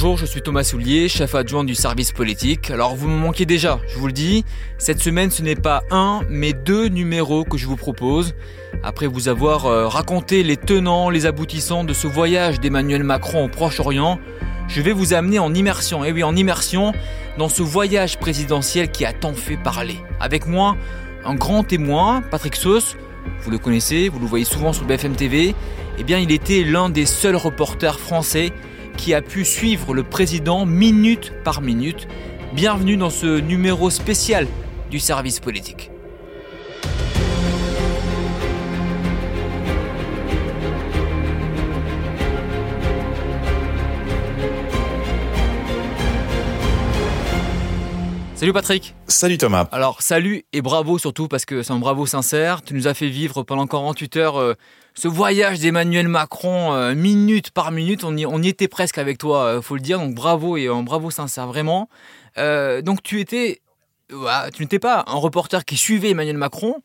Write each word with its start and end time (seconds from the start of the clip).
Bonjour, 0.00 0.16
je 0.16 0.26
suis 0.26 0.42
Thomas 0.42 0.62
Soulier, 0.62 1.08
chef 1.08 1.34
adjoint 1.34 1.64
du 1.64 1.74
service 1.74 2.12
politique. 2.12 2.70
Alors 2.70 2.94
vous 2.94 3.08
me 3.08 3.16
manquez 3.16 3.46
déjà, 3.46 3.80
je 3.88 3.98
vous 3.98 4.06
le 4.06 4.12
dis. 4.12 4.44
Cette 4.78 5.00
semaine, 5.00 5.32
ce 5.32 5.42
n'est 5.42 5.56
pas 5.56 5.82
un, 5.90 6.20
mais 6.28 6.52
deux 6.52 6.86
numéros 6.86 7.42
que 7.42 7.58
je 7.58 7.66
vous 7.66 7.74
propose. 7.74 8.36
Après 8.84 9.08
vous 9.08 9.26
avoir 9.26 9.66
euh, 9.66 9.88
raconté 9.88 10.44
les 10.44 10.56
tenants, 10.56 11.10
les 11.10 11.26
aboutissants 11.26 11.82
de 11.82 11.92
ce 11.92 12.06
voyage 12.06 12.60
d'Emmanuel 12.60 13.02
Macron 13.02 13.44
au 13.44 13.48
Proche-Orient, 13.48 14.20
je 14.68 14.80
vais 14.82 14.92
vous 14.92 15.14
amener 15.14 15.40
en 15.40 15.52
immersion, 15.52 16.04
et 16.04 16.12
oui 16.12 16.22
en 16.22 16.36
immersion, 16.36 16.92
dans 17.36 17.48
ce 17.48 17.64
voyage 17.64 18.18
présidentiel 18.18 18.92
qui 18.92 19.04
a 19.04 19.12
tant 19.12 19.34
fait 19.34 19.56
parler. 19.56 19.96
Avec 20.20 20.46
moi, 20.46 20.76
un 21.24 21.34
grand 21.34 21.64
témoin, 21.64 22.22
Patrick 22.30 22.54
Sauce, 22.54 22.96
vous 23.40 23.50
le 23.50 23.58
connaissez, 23.58 24.08
vous 24.08 24.20
le 24.20 24.26
voyez 24.26 24.44
souvent 24.44 24.72
sur 24.72 24.84
BFM 24.84 25.16
TV, 25.16 25.56
eh 25.98 26.04
bien 26.04 26.20
il 26.20 26.30
était 26.30 26.62
l'un 26.62 26.88
des 26.88 27.04
seuls 27.04 27.34
reporters 27.34 27.98
français 27.98 28.52
qui 28.98 29.14
a 29.14 29.22
pu 29.22 29.44
suivre 29.46 29.94
le 29.94 30.02
président 30.02 30.66
minute 30.66 31.32
par 31.44 31.62
minute. 31.62 32.06
Bienvenue 32.52 32.96
dans 32.96 33.10
ce 33.10 33.38
numéro 33.40 33.88
spécial 33.88 34.46
du 34.90 34.98
service 34.98 35.40
politique. 35.40 35.90
Salut 48.38 48.52
Patrick. 48.52 48.94
Salut 49.08 49.36
Thomas. 49.36 49.66
Alors 49.72 50.00
salut 50.00 50.44
et 50.52 50.62
bravo 50.62 50.96
surtout 50.96 51.26
parce 51.26 51.44
que 51.44 51.64
c'est 51.64 51.72
un 51.72 51.80
bravo 51.80 52.06
sincère. 52.06 52.62
Tu 52.62 52.72
nous 52.72 52.86
as 52.86 52.94
fait 52.94 53.08
vivre 53.08 53.42
pendant 53.42 53.66
48 53.66 54.16
heures 54.16 54.38
euh, 54.38 54.54
ce 54.94 55.08
voyage 55.08 55.58
d'Emmanuel 55.58 56.06
Macron 56.06 56.72
euh, 56.72 56.94
minute 56.94 57.50
par 57.50 57.72
minute. 57.72 58.04
On 58.04 58.16
y, 58.16 58.26
on 58.26 58.40
y, 58.40 58.46
était 58.46 58.68
presque 58.68 58.98
avec 58.98 59.18
toi, 59.18 59.42
euh, 59.42 59.60
faut 59.60 59.74
le 59.74 59.80
dire. 59.80 59.98
Donc 59.98 60.14
bravo 60.14 60.56
et 60.56 60.68
un 60.68 60.84
bravo 60.84 61.10
sincère 61.10 61.48
vraiment. 61.48 61.88
donc 62.36 63.02
tu 63.02 63.18
étais, 63.18 63.60
tu 64.08 64.62
n'étais 64.62 64.78
pas 64.78 65.02
un 65.08 65.16
reporter 65.16 65.64
qui 65.64 65.76
suivait 65.76 66.10
Emmanuel 66.10 66.36
Macron 66.36 66.76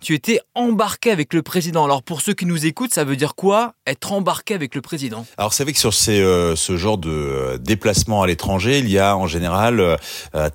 tu 0.00 0.14
étais 0.14 0.40
embarqué 0.54 1.10
avec 1.10 1.34
le 1.34 1.42
président. 1.42 1.84
Alors 1.84 2.02
pour 2.02 2.20
ceux 2.20 2.32
qui 2.34 2.46
nous 2.46 2.66
écoutent, 2.66 2.94
ça 2.94 3.04
veut 3.04 3.16
dire 3.16 3.34
quoi 3.34 3.74
être 3.86 4.12
embarqué 4.12 4.54
avec 4.54 4.74
le 4.74 4.80
président? 4.80 5.26
Alors 5.36 5.52
c'est 5.52 5.64
vrai 5.64 5.72
que 5.72 5.78
sur 5.78 5.94
ces, 5.94 6.20
euh, 6.20 6.56
ce 6.56 6.76
genre 6.76 6.98
de 6.98 7.10
euh, 7.10 7.58
déplacement 7.58 8.22
à 8.22 8.26
l'étranger, 8.26 8.78
il 8.78 8.88
y 8.88 8.98
a 8.98 9.16
en 9.16 9.26
général 9.26 9.80
euh, 9.80 9.96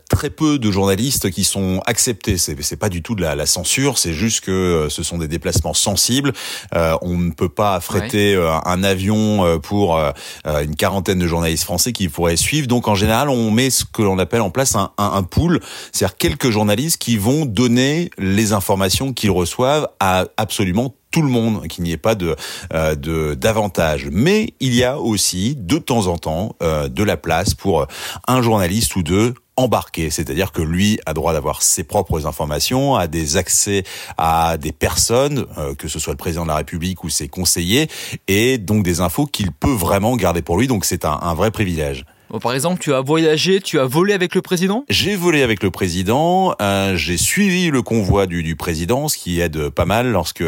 très 0.10 0.30
peu 0.30 0.60
de 0.60 0.72
journalistes 0.72 1.30
qui 1.32 1.44
sont 1.44 1.82
acceptés. 1.86 2.38
C'est, 2.38 2.62
c'est 2.62 2.76
pas 2.76 2.90
du 2.90 3.02
tout 3.02 3.16
de 3.16 3.22
la, 3.22 3.36
la 3.36 3.46
censure, 3.46 3.98
c'est 3.98 4.14
juste 4.14 4.44
que 4.44 4.88
ce 4.90 5.04
sont 5.04 5.18
des 5.18 5.28
déplacements 5.28 5.74
sensibles. 5.74 6.34
on 6.74 7.18
ne 7.18 7.32
peut 7.32 7.50
pas 7.50 7.76
affréter 7.76 8.36
un 8.66 8.84
avion 8.84 9.60
pour 9.60 10.00
une 10.46 10.76
quarantaine 10.76 11.20
de 11.20 11.28
journalistes 11.28 11.64
français 11.64 11.92
qui 11.92 12.10
pourraient 12.10 12.38
suivre. 12.38 12.68
Donc 12.68 12.88
en 12.88 12.96
général, 12.96 13.30
on 13.30 13.52
met 13.52 13.70
ce 13.70 13.86
que 13.86 14.02
l'on 14.02 14.18
appelle 14.20 14.42
en 14.42 14.50
place 14.50 14.76
un, 14.76 14.92
un, 14.98 15.12
un 15.14 15.24
pool, 15.24 15.60
c'est-à-dire 15.92 16.18
quelques 16.18 16.50
journalistes 16.50 16.98
qui 16.98 17.18
vont 17.18 17.46
donner 17.46 18.10
les 18.18 18.54
informations 18.54 19.14
qu'ils 19.14 19.32
reçoivent 19.36 19.88
à 20.00 20.26
absolument 20.38 20.96
tout 21.12 21.22
le 21.22 21.30
monde, 21.30 21.68
qu'il 21.68 21.84
n'y 21.84 21.92
ait 21.92 21.98
pas 21.98 22.16
de 22.16 22.36
euh, 22.74 22.96
de 22.96 23.36
d'avantage. 23.36 24.10
Mais 24.12 24.54
il 24.60 24.76
y 24.76 24.84
a 24.84 25.00
aussi 25.00 25.56
de 25.56 25.78
temps 25.78 26.08
en 26.08 26.18
temps 26.18 26.56
euh, 26.62 26.90
de 26.90 27.04
la 27.04 27.16
place 27.16 27.54
pour 27.54 27.88
un 28.28 28.42
journaliste 28.42 28.96
ou 28.96 29.04
deux 29.04 29.34
embarqué, 29.58 30.10
c'est-à-dire 30.10 30.52
que 30.52 30.62
lui 30.62 31.00
a 31.06 31.14
droit 31.14 31.32
d'avoir 31.32 31.62
ses 31.62 31.86
propres 31.86 32.28
informations, 32.28 32.96
a 32.96 33.08
des 33.08 33.38
accès 33.38 33.86
à 34.18 34.58
des 34.58 34.74
personnes, 34.74 35.46
euh, 35.58 35.74
que 35.76 35.88
ce 35.88 35.98
soit 35.98 36.12
le 36.12 36.18
président 36.18 36.44
de 36.44 36.50
la 36.50 36.58
République 36.58 37.06
ou 37.06 37.10
ses 37.10 37.30
conseillers, 37.30 37.88
et 38.28 38.58
donc 38.58 38.84
des 38.84 39.00
infos 39.00 39.26
qu'il 39.26 39.54
peut 39.54 39.72
vraiment 39.72 40.18
garder 40.18 40.42
pour 40.42 40.58
lui. 40.58 40.68
Donc 40.68 40.84
c'est 40.84 41.06
un 41.06 41.34
vrai 41.34 41.52
privilège 41.52 42.06
par 42.42 42.54
exemple, 42.54 42.82
tu 42.82 42.94
as 42.94 43.02
voyagé, 43.02 43.62
tu 43.62 43.80
as 43.80 43.86
volé 43.86 44.14
avec 44.14 44.36
le 44.36 44.42
président? 44.42 44.84
J'ai 44.90 45.16
volé 45.16 45.44
avec 45.44 45.62
le 45.62 45.72
président, 45.72 46.56
euh, 46.62 46.96
j'ai 46.96 47.18
suivi 47.18 47.70
le 47.70 47.82
convoi 47.82 48.26
du, 48.26 48.44
du, 48.44 48.56
président, 48.56 49.08
ce 49.08 49.18
qui 49.18 49.40
aide 49.40 49.70
pas 49.70 49.86
mal 49.86 50.12
lorsque 50.12 50.44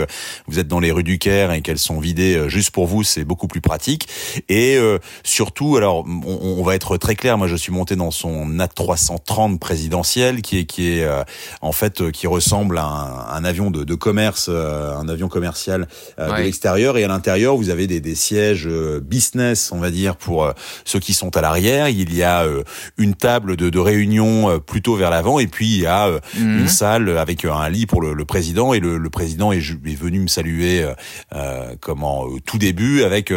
vous 0.48 0.60
êtes 0.60 0.68
dans 0.68 0.80
les 0.80 0.92
rues 0.92 1.04
du 1.04 1.20
Caire 1.20 1.52
et 1.52 1.62
qu'elles 1.62 1.78
sont 1.78 2.00
vidées 2.00 2.36
euh, 2.36 2.50
juste 2.50 2.72
pour 2.72 2.88
vous, 2.88 3.04
c'est 3.04 3.24
beaucoup 3.24 3.48
plus 3.48 3.62
pratique. 3.62 4.08
Et 4.50 4.76
euh, 4.76 4.98
surtout, 5.24 5.78
alors 5.78 6.06
on, 6.08 6.58
on, 6.60 6.64
va 6.64 6.76
être 6.76 6.98
très 6.98 7.16
clair, 7.16 7.38
moi 7.38 7.48
je 7.48 7.56
suis 7.56 7.72
monté 7.72 7.96
dans 7.96 8.12
son 8.12 8.50
A330 8.58 9.60
présidentiel, 9.60 10.42
qui 10.42 10.60
est 10.60 10.66
qui 10.66 10.98
est 10.98 11.04
euh, 11.04 11.24
en 11.62 11.72
fait 11.72 12.12
qui 12.12 12.28
ressemble 12.28 12.80
à 12.80 12.86
un, 12.86 13.36
un 13.36 13.46
avion 13.46 13.72
de, 13.72 13.84
de, 13.84 13.96
commerce, 13.96 14.50
un 14.50 15.08
avion 15.08 15.28
commercial 15.28 15.88
de 16.18 16.42
l'extérieur, 16.42 16.98
et 16.98 17.04
à 17.04 17.08
l'intérieur 17.08 17.56
vous 17.56 17.70
avez 17.70 17.88
des, 17.88 18.00
des 18.00 18.16
sièges 18.16 18.68
business, 19.02 19.72
on 19.72 19.80
va 19.80 19.92
dire, 19.92 20.16
pour 20.16 20.52
ceux 20.86 21.00
qui 21.00 21.14
sont 21.14 21.36
à 21.38 21.42
l'arrière 21.42 21.67
il 21.90 22.16
y 22.16 22.24
a 22.24 22.44
euh, 22.44 22.64
une 22.98 23.14
table 23.16 23.56
de, 23.56 23.70
de 23.70 23.80
réunion 23.80 24.50
euh, 24.50 24.60
plutôt 24.60 24.96
vers 24.96 25.10
l'avant, 25.10 25.40
et 25.40 25.48
puis 25.48 25.68
il 25.68 25.82
y 25.82 25.86
a 25.86 26.08
euh, 26.08 26.20
mhm. 26.38 26.60
une 26.60 26.68
salle 26.68 27.18
avec 27.18 27.46
un 27.46 27.70
lit 27.70 27.86
pour 27.86 28.02
le, 28.02 28.26
président. 28.26 28.74
Et 28.74 28.80
le, 28.80 29.10
président 29.10 29.52
est, 29.52 29.60
venu 29.60 30.20
me 30.20 30.28
saluer 30.28 30.86
euh, 31.34 31.76
comment 31.80 32.26
tout 32.46 32.58
début 32.58 33.04
avec 33.04 33.32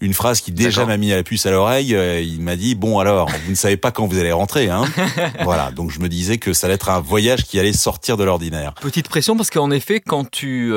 une 0.00 0.14
phrase 0.14 0.40
qui 0.40 0.52
déjà 0.52 0.84
m'a 0.86 0.96
mis 0.96 1.12
à 1.12 1.16
la 1.16 1.22
puce 1.22 1.46
à 1.46 1.50
l'oreille. 1.50 1.96
il 2.22 2.40
m'a 2.40 2.56
dit 2.56 2.74
bon 2.74 2.98
alors, 2.98 3.28
vous 3.44 3.50
ne 3.50 3.56
savez 3.56 3.76
pas 3.76 3.90
quand 3.90 4.06
vous 4.06 4.18
allez 4.18 4.32
rentrer, 4.32 4.70
hein 4.70 4.84
Voilà. 5.44 5.70
Donc 5.70 5.90
je 5.90 6.00
me 6.00 6.08
disais 6.08 6.38
que 6.38 6.52
ça 6.52 6.66
allait 6.66 6.74
être 6.74 6.90
un 6.90 7.00
voyage 7.00 7.44
qui 7.44 7.58
allait 7.58 7.72
sortir 7.72 8.16
de 8.16 8.24
l'ordinaire. 8.24 8.74
Petite 8.80 9.08
pression 9.08 9.36
parce 9.36 9.50
qu'en 9.50 9.70
effet, 9.70 10.00
quand 10.00 10.30
tu 10.30 10.72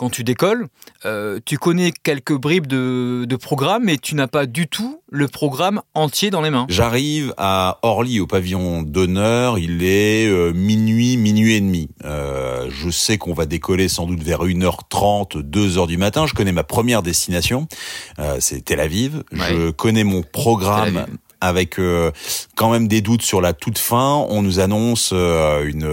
quand 0.00 0.08
tu 0.08 0.24
décolles, 0.24 0.68
euh, 1.04 1.40
tu 1.44 1.58
connais 1.58 1.92
quelques 1.92 2.32
bribes 2.32 2.66
de, 2.66 3.26
de 3.28 3.36
programme, 3.36 3.84
mais 3.84 3.98
tu 3.98 4.14
n'as 4.14 4.28
pas 4.28 4.46
du 4.46 4.66
tout 4.66 5.02
le 5.10 5.28
programme 5.28 5.82
entier 5.92 6.30
dans 6.30 6.40
les 6.40 6.48
mains. 6.48 6.64
J'arrive 6.70 7.34
à 7.36 7.78
Orly 7.82 8.18
au 8.18 8.26
pavillon 8.26 8.80
d'honneur, 8.80 9.58
il 9.58 9.82
est 9.82 10.26
euh, 10.26 10.54
minuit, 10.54 11.18
minuit 11.18 11.56
et 11.56 11.60
demi. 11.60 11.90
Euh, 12.06 12.70
je 12.70 12.88
sais 12.88 13.18
qu'on 13.18 13.34
va 13.34 13.44
décoller 13.44 13.88
sans 13.88 14.06
doute 14.06 14.22
vers 14.22 14.42
1h30, 14.42 15.42
2h 15.42 15.86
du 15.86 15.98
matin. 15.98 16.26
Je 16.26 16.32
connais 16.32 16.52
ma 16.52 16.64
première 16.64 17.02
destination, 17.02 17.68
c'est 18.38 18.64
Tel 18.64 18.80
Aviv. 18.80 19.22
Je 19.32 19.68
connais 19.68 20.04
mon 20.04 20.22
programme 20.22 21.04
avec 21.40 21.78
euh, 21.78 22.10
quand 22.54 22.70
même 22.70 22.88
des 22.88 23.00
doutes 23.00 23.22
sur 23.22 23.40
la 23.40 23.52
toute 23.52 23.78
fin. 23.78 24.26
On 24.28 24.42
nous 24.42 24.60
annonce 24.60 25.10
euh, 25.12 25.64
une, 25.64 25.88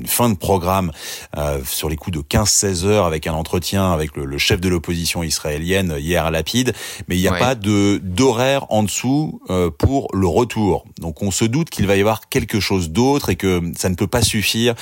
une, 0.00 0.06
fin 0.06 0.30
de 0.30 0.36
programme 0.36 0.90
euh, 1.36 1.60
sur 1.64 1.88
les 1.88 1.96
coups 1.96 2.16
de 2.16 2.22
15-16 2.22 2.84
heures 2.84 3.04
avec 3.04 3.26
un 3.26 3.32
entretien 3.32 3.92
avec 3.92 4.16
le, 4.16 4.24
le 4.24 4.38
chef 4.38 4.60
de 4.60 4.68
l'opposition 4.68 5.22
israélienne 5.22 5.96
hier 5.98 6.24
à 6.24 6.30
Lapide, 6.30 6.72
mais 7.08 7.16
il 7.16 7.20
n'y 7.20 7.28
a 7.28 7.32
pas 7.32 7.54
de 7.54 8.00
d'horaire 8.02 8.66
en 8.70 8.82
dessous 8.82 9.40
pour 9.78 10.08
le 10.12 10.26
retour. 10.26 10.86
Donc 10.98 11.22
on 11.22 11.30
se 11.30 11.44
doute 11.44 11.70
qu'il 11.70 11.86
va 11.86 11.96
y 11.96 12.00
avoir 12.00 12.28
quelque 12.28 12.60
chose 12.60 12.90
d'autre 12.90 13.30
et 13.30 13.36
que 13.36 13.60
ça 13.76 13.88
ne 13.88 13.94
peut 13.94 14.06
pas 14.06 14.22
suffire 14.22 14.74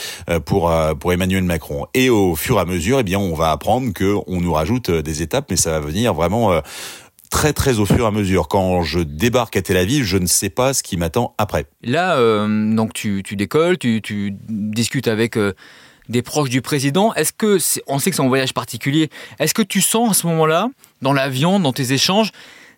pour 0.45 0.73
pour 1.01 1.13
Emmanuel 1.13 1.45
Macron. 1.45 1.87
Et 1.95 2.11
au 2.11 2.37
fur 2.37 2.59
et 2.59 2.61
à 2.61 2.65
mesure, 2.65 3.01
eh 3.01 3.03
bien 3.03 3.19
on 3.19 3.35
va 3.35 3.51
apprendre 3.51 3.93
que 3.93 4.17
on 4.27 4.41
nous 4.41 4.53
rajoute 4.53 4.91
des 4.91 5.23
étapes, 5.23 5.47
mais 5.51 5.57
ça 5.57 5.71
va 5.71 5.81
venir 5.81 6.15
vraiment 6.15 6.61
très 7.35 7.53
très 7.53 7.81
au 7.81 7.85
fur 7.85 8.05
et 8.05 8.07
à 8.07 8.13
mesure. 8.13 8.47
Quand 8.47 8.83
je 8.83 9.01
débarque 9.01 9.57
à 9.57 9.63
Tel 9.63 9.77
Aviv, 9.77 10.05
je 10.05 10.19
ne 10.19 10.27
sais 10.27 10.51
pas 10.51 10.73
ce 10.73 10.85
qui 10.85 10.97
m'attend 10.97 11.35
après. 11.37 11.67
Là, 11.83 12.17
euh, 12.17 12.75
donc 12.77 12.93
tu, 12.93 13.23
décolles, 13.33 13.77
tu, 13.77 14.01
tu 14.01 14.37
discutes 14.49 15.09
avec 15.09 15.37
euh, 15.37 15.53
des 16.09 16.23
proches 16.23 16.49
du 16.49 16.63
président. 16.63 17.13
Est-ce 17.15 17.33
que, 17.33 17.59
on 17.89 17.99
sait 17.99 18.11
que 18.11 18.17
c'est 18.17 18.23
un 18.23 18.29
voyage 18.29 18.55
particulier, 18.55 19.11
est-ce 19.41 19.53
que 19.53 19.63
tu 19.63 19.81
sens 19.81 20.13
à 20.13 20.15
ce 20.15 20.29
moment-là, 20.29 20.69
dans 21.03 21.13
l'avion, 21.13 21.59
dans 21.59 21.73
tes 21.73 21.93
échanges, 21.93 22.31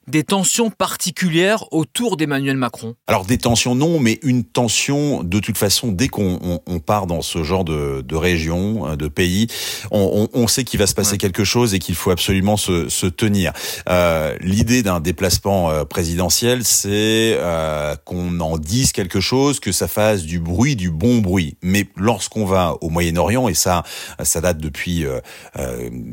des 0.09 0.25
tensions 0.25 0.71
particulières 0.71 1.65
autour 1.73 2.17
d'Emmanuel 2.17 2.57
Macron 2.57 2.95
Alors 3.07 3.25
des 3.25 3.39
tensions 3.39 3.75
non, 3.75 3.99
mais 3.99 4.19
une 4.23 4.45
tension 4.45 5.23
de 5.23 5.41
toute 5.41 5.59
façon 5.59 5.93
dès 5.93 6.09
qu'on 6.09 6.61
on, 6.67 6.79
part 6.79 7.07
dans 7.07 7.23
ce 7.23 7.43
genre 7.43 7.65
de, 7.65 8.03
de 8.03 8.17
région, 8.17 8.89
euh, 8.89 8.97
de 8.97 9.09
pays, 9.09 9.49
on, 9.91 10.29
on 10.33 10.47
sait 10.47 10.65
qu'il 10.65 10.79
va 10.79 10.87
se 10.87 10.95
passer 10.95 11.19
quelque 11.19 11.45
chose 11.45 11.75
et 11.75 11.79
qu'il 11.79 11.95
faut 11.95 12.11
absolument 12.11 12.57
se, 12.57 12.89
se 12.89 13.07
tenir. 13.07 13.53
Euh, 13.89 14.37
L'idée 14.41 14.83
d'un 14.83 15.01
déplacement 15.01 15.71
euh, 15.71 15.85
présidentiel, 15.85 16.65
c'est 16.65 17.37
euh, 17.39 17.97
qu'on 18.05 18.41
en 18.41 18.59
dise 18.59 18.93
quelque 18.93 19.21
chose, 19.21 19.61
que 19.61 19.73
ça 19.73 19.89
fasse 19.89 20.23
du 20.23 20.39
bruit, 20.39 20.77
du 20.77 20.91
bon 20.91 21.19
bruit. 21.19 21.57
Mais 21.63 21.87
lorsqu'on 21.97 22.45
va 22.45 22.75
au 22.81 22.91
Moyen-Orient, 22.91 23.49
et 23.49 23.55
ça, 23.55 23.83
ça 24.23 24.41
date 24.41 24.59
depuis 24.59 25.05
euh 25.05 25.21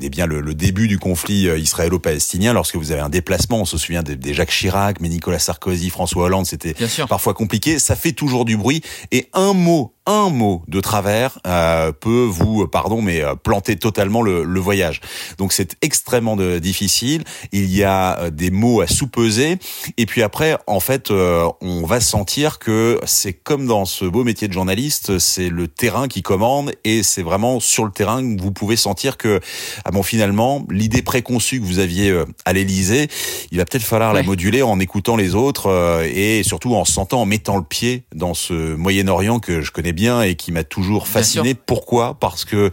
eh 0.02 0.10
bien 0.10 0.26
le, 0.26 0.42
le, 0.42 0.54
début 0.54 0.88
du 0.88 1.00
conflit 1.00 1.46
israélo-palestinien, 1.46 2.54
lorsque 2.54 2.76
vous 2.76 2.92
avez 2.92 3.02
un 3.02 3.10
déplacement, 3.10 3.62
on 3.62 3.66
se 3.66 3.78
souviens 3.84 4.04
des, 4.04 4.34
Jacques 4.34 4.52
Chirac, 4.52 5.00
mais 5.00 5.10
Nicolas 5.10 5.40
Sarkozy, 5.40 5.90
François 5.90 6.26
Hollande, 6.26 6.46
c'était 6.46 6.76
parfois 7.08 7.34
compliqué. 7.34 7.80
Ça 7.80 7.96
fait 7.96 8.14
toujours 8.14 8.46
du 8.46 8.58
bruit. 8.58 8.82
Et 9.12 9.30
un 9.34 9.54
mot 9.54 9.94
un 10.06 10.30
mot 10.30 10.64
de 10.68 10.82
travers 10.82 11.40
euh, 11.48 11.92
peut 11.92 12.28
vous, 12.30 12.68
pardon, 12.68 13.02
mais 13.02 13.22
euh, 13.22 13.36
planter 13.36 13.78
totalement 13.78 14.22
le, 14.22 14.44
le 14.44 14.60
voyage. 14.60 15.02
Donc 15.38 15.54
c'est 15.54 15.78
extrêmement 15.82 16.36
de, 16.36 16.60
difficile. 16.60 17.24
Il 17.52 17.74
y 17.74 17.84
a 17.84 18.20
euh, 18.20 18.30
des 18.30 18.52
mots 18.52 18.82
à 18.82 18.88
sous-peser. 18.88 19.58
Et 19.98 20.06
puis 20.06 20.22
après, 20.22 20.58
en 20.68 20.80
fait, 20.80 21.12
on 21.12 21.86
va 21.86 22.00
sentir 22.00 22.60
que 22.60 23.00
c'est 23.06 23.34
comme 23.34 23.66
dans 23.66 23.86
ce 23.86 24.06
beau 24.06 24.24
métier 24.24 24.48
de 24.48 24.54
journaliste, 24.54 25.20
c'est 25.20 25.50
le 25.50 25.68
terrain 25.68 26.08
qui 26.08 26.22
commande 26.22 26.74
et 26.84 27.04
c'est 27.04 27.24
vraiment 27.24 27.60
sur 27.60 27.86
le 27.86 27.92
terrain 27.92 28.22
que 28.22 28.42
vous 28.42 28.52
pouvez 28.52 28.76
sentir 28.76 29.18
que, 29.18 29.40
ah 29.86 29.92
bon, 29.92 30.04
finalement, 30.04 30.66
l'idée 30.70 31.02
préconçue 31.02 31.60
que 31.60 31.66
vous 31.66 31.80
aviez 31.80 32.14
à 32.46 32.54
l'Élysée, 32.54 33.08
il 33.52 33.58
va 33.58 33.66
peut-être 33.66 33.84
falloir 33.84 34.14
la 34.14 34.24
moduler 34.24 34.62
en 34.62 34.80
écoutant 34.80 35.16
les 35.16 35.36
autres 35.36 36.04
et 36.06 36.44
surtout 36.44 36.76
en 36.76 36.86
sentant, 36.86 37.22
en 37.22 37.26
mettant 37.26 37.58
le 37.58 37.64
pied 37.64 38.04
dans 38.16 38.34
ce 38.34 38.76
Moyen-Orient 38.76 39.40
que 39.40 39.62
je 39.62 39.72
connais 39.72 39.93
bien 39.94 40.22
et 40.22 40.36
qui 40.36 40.52
m'a 40.52 40.64
toujours 40.64 41.08
fasciné. 41.08 41.54
Pourquoi? 41.54 42.20
Parce 42.20 42.44
que 42.44 42.72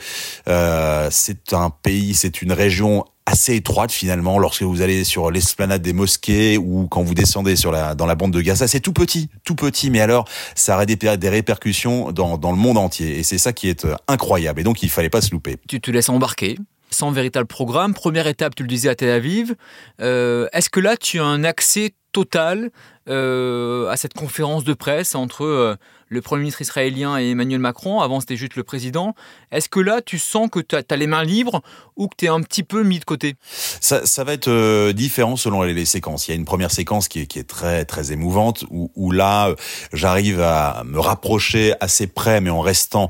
euh, 0.49 1.08
c'est 1.11 1.52
un 1.52 1.70
pays, 1.70 2.14
c'est 2.14 2.43
une 2.43 2.52
région 2.52 3.05
assez 3.26 3.55
étroite 3.55 3.93
finalement. 3.93 4.38
Lorsque 4.38 4.62
vous 4.62 4.82
allez 4.82 5.05
sur 5.05 5.31
l'esplanade 5.31 5.82
des 5.82 5.93
mosquées 5.93 6.58
ou 6.58 6.88
quand 6.88 7.02
vous 7.02 7.14
descendez 7.14 7.55
sur 7.55 7.70
la 7.70 7.94
dans 7.94 8.06
la 8.06 8.17
bande 8.17 8.32
de 8.32 8.40
Gaza 8.40 8.67
c'est 8.67 8.81
tout 8.81 8.93
petit 8.93 9.28
tout 9.44 9.55
petit. 9.55 9.90
Mais 9.90 10.00
alors 10.00 10.26
ça 10.56 10.75
aurait 10.75 10.87
des, 10.87 10.96
des 10.96 11.28
répercussions 11.28 12.11
dans, 12.12 12.38
dans 12.38 12.50
le 12.50 12.58
monde 12.58 12.78
entier. 12.78 13.19
Et 13.19 13.23
c'est 13.23 13.38
ça 13.38 13.52
qui 13.52 13.69
est 13.69 13.84
euh, 13.84 13.94
incroyable. 14.08 14.61
Et 14.61 14.64
donc 14.64 14.82
il 14.82 14.90
fallait 14.90 15.11
pas 15.11 15.20
se 15.20 15.31
louper. 15.31 15.58
Tu 15.69 15.81
te 15.81 15.90
laisses 15.90 16.08
embarquer 16.08 16.58
sans 16.90 17.12
véritable 17.12 17.46
programme. 17.46 17.94
Première 17.94 18.26
étape 18.26 18.56
tu 18.56 18.64
le 18.64 18.69
disais 18.69 18.88
à 18.88 18.96
Tel 18.96 19.11
Aviv. 19.11 19.55
Euh, 20.00 20.49
est-ce 20.52 20.69
que 20.69 20.81
là 20.81 20.96
tu 20.96 21.20
as 21.20 21.25
un 21.25 21.44
accès 21.44 21.93
total 22.12 22.71
euh, 23.09 23.89
à 23.89 23.97
cette 23.97 24.15
conférence 24.15 24.62
de 24.62 24.73
presse 24.73 25.15
entre 25.15 25.45
euh, 25.45 25.75
le 26.09 26.21
Premier 26.21 26.43
ministre 26.43 26.61
israélien 26.61 27.19
et 27.19 27.31
Emmanuel 27.31 27.59
Macron, 27.59 28.01
avant 28.01 28.21
c'était 28.21 28.37
juste 28.37 28.57
le 28.57 28.62
président. 28.62 29.15
Est-ce 29.51 29.69
que 29.69 29.81
là, 29.81 30.01
tu 30.01 30.19
sens 30.19 30.49
que 30.51 30.61
tu 30.61 30.77
as, 30.77 30.97
les 30.97 31.07
mains 31.07 31.25
libres 31.25 31.62
ou 31.97 32.09
que 32.09 32.15
tu 32.17 32.27
es 32.27 32.29
un 32.29 32.41
petit 32.41 32.62
peu 32.62 32.83
mis 32.83 32.99
de 32.99 33.05
côté? 33.05 33.37
Ça, 33.81 34.07
ça, 34.07 34.23
va 34.23 34.35
être 34.35 34.49
euh, 34.49 34.93
différent 34.93 35.37
selon 35.37 35.62
les, 35.62 35.85
séquences. 35.85 36.29
Il 36.29 36.33
y 36.33 36.35
a 36.35 36.37
une 36.37 36.45
première 36.45 36.71
séquence 36.71 37.09
qui 37.09 37.21
est, 37.21 37.27
qui 37.27 37.39
est 37.39 37.49
très 37.49 37.85
très 37.85 38.12
émouvante, 38.12 38.65
où, 38.71 38.93
où 38.95 39.11
là, 39.12 39.55
j'arrive 39.93 40.41
à 40.41 40.83
me 40.85 41.01
rapprocher 41.01 41.75
assez 41.81 42.07
près, 42.07 42.41
mais 42.41 42.51
en 42.51 42.61
restant 42.61 43.09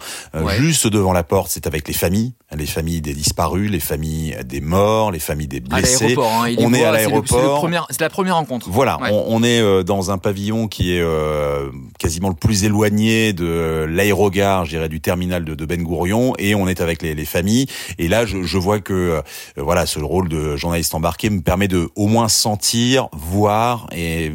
juste 0.57 0.87
devant 0.87 1.13
la 1.13 1.25
porte. 1.25 1.51
C'est 1.51 1.67
avec 1.67 1.89
les 1.89 1.95
familles, 1.95 2.33
les 2.57 2.67
familles 2.67 3.01
des 3.01 3.15
disparus, 3.15 3.71
les 3.71 3.81
familles 3.81 4.37
des 4.45 4.61
morts, 4.61 5.11
les 5.11 5.19
familles 5.19 5.49
des 5.49 5.61
blessés. 5.61 6.17
Hein, 6.19 6.55
on 6.59 6.73
est 6.73 6.85
à 6.85 6.93
l'aéroport. 6.93 7.69
C'est 7.91 8.01
la 8.01 8.11
première 8.11 8.37
rencontre. 8.37 8.69
Voilà, 8.71 8.90
on, 9.01 9.25
on, 9.29 9.43
est 9.43 9.85
dans 9.85 10.11
un 10.11 10.19
pavillon 10.19 10.69
qui 10.69 10.97
est 10.97 11.01
euh, 11.01 11.71
quasiment 11.99 12.29
le 12.29 12.35
plus 12.35 12.65
éloigné 12.65 13.33
de 13.33 13.87
l'aérogare, 13.89 14.65
je 14.65 14.71
dirais, 14.71 14.89
du 14.89 15.01
terminal 15.01 15.45
de, 15.45 15.55
de 15.55 15.67
Ben 15.67 15.83
Gourion, 15.83 16.35
et 16.39 16.55
on 16.55 16.69
est 16.69 16.81
avec 16.81 17.03
les, 17.03 17.15
les 17.15 17.25
familles. 17.25 17.67
Et 17.99 18.09
là, 18.09 18.27
je, 18.27 18.43
je 18.43 18.59
vois 18.59 18.81
que 18.81 18.93
euh, 18.93 19.23
voilà, 19.57 19.87
ce 19.87 19.99
rôle 19.99 20.29
de 20.29 20.57
journaliste 20.57 20.95
embarqué 20.95 21.31
me 21.31 21.41
permet 21.41 21.69
de 21.69 21.89
au 21.97 22.07
moins 22.07 22.29
sentir, 22.29 23.09
voir 23.13 23.89
et 23.95 24.33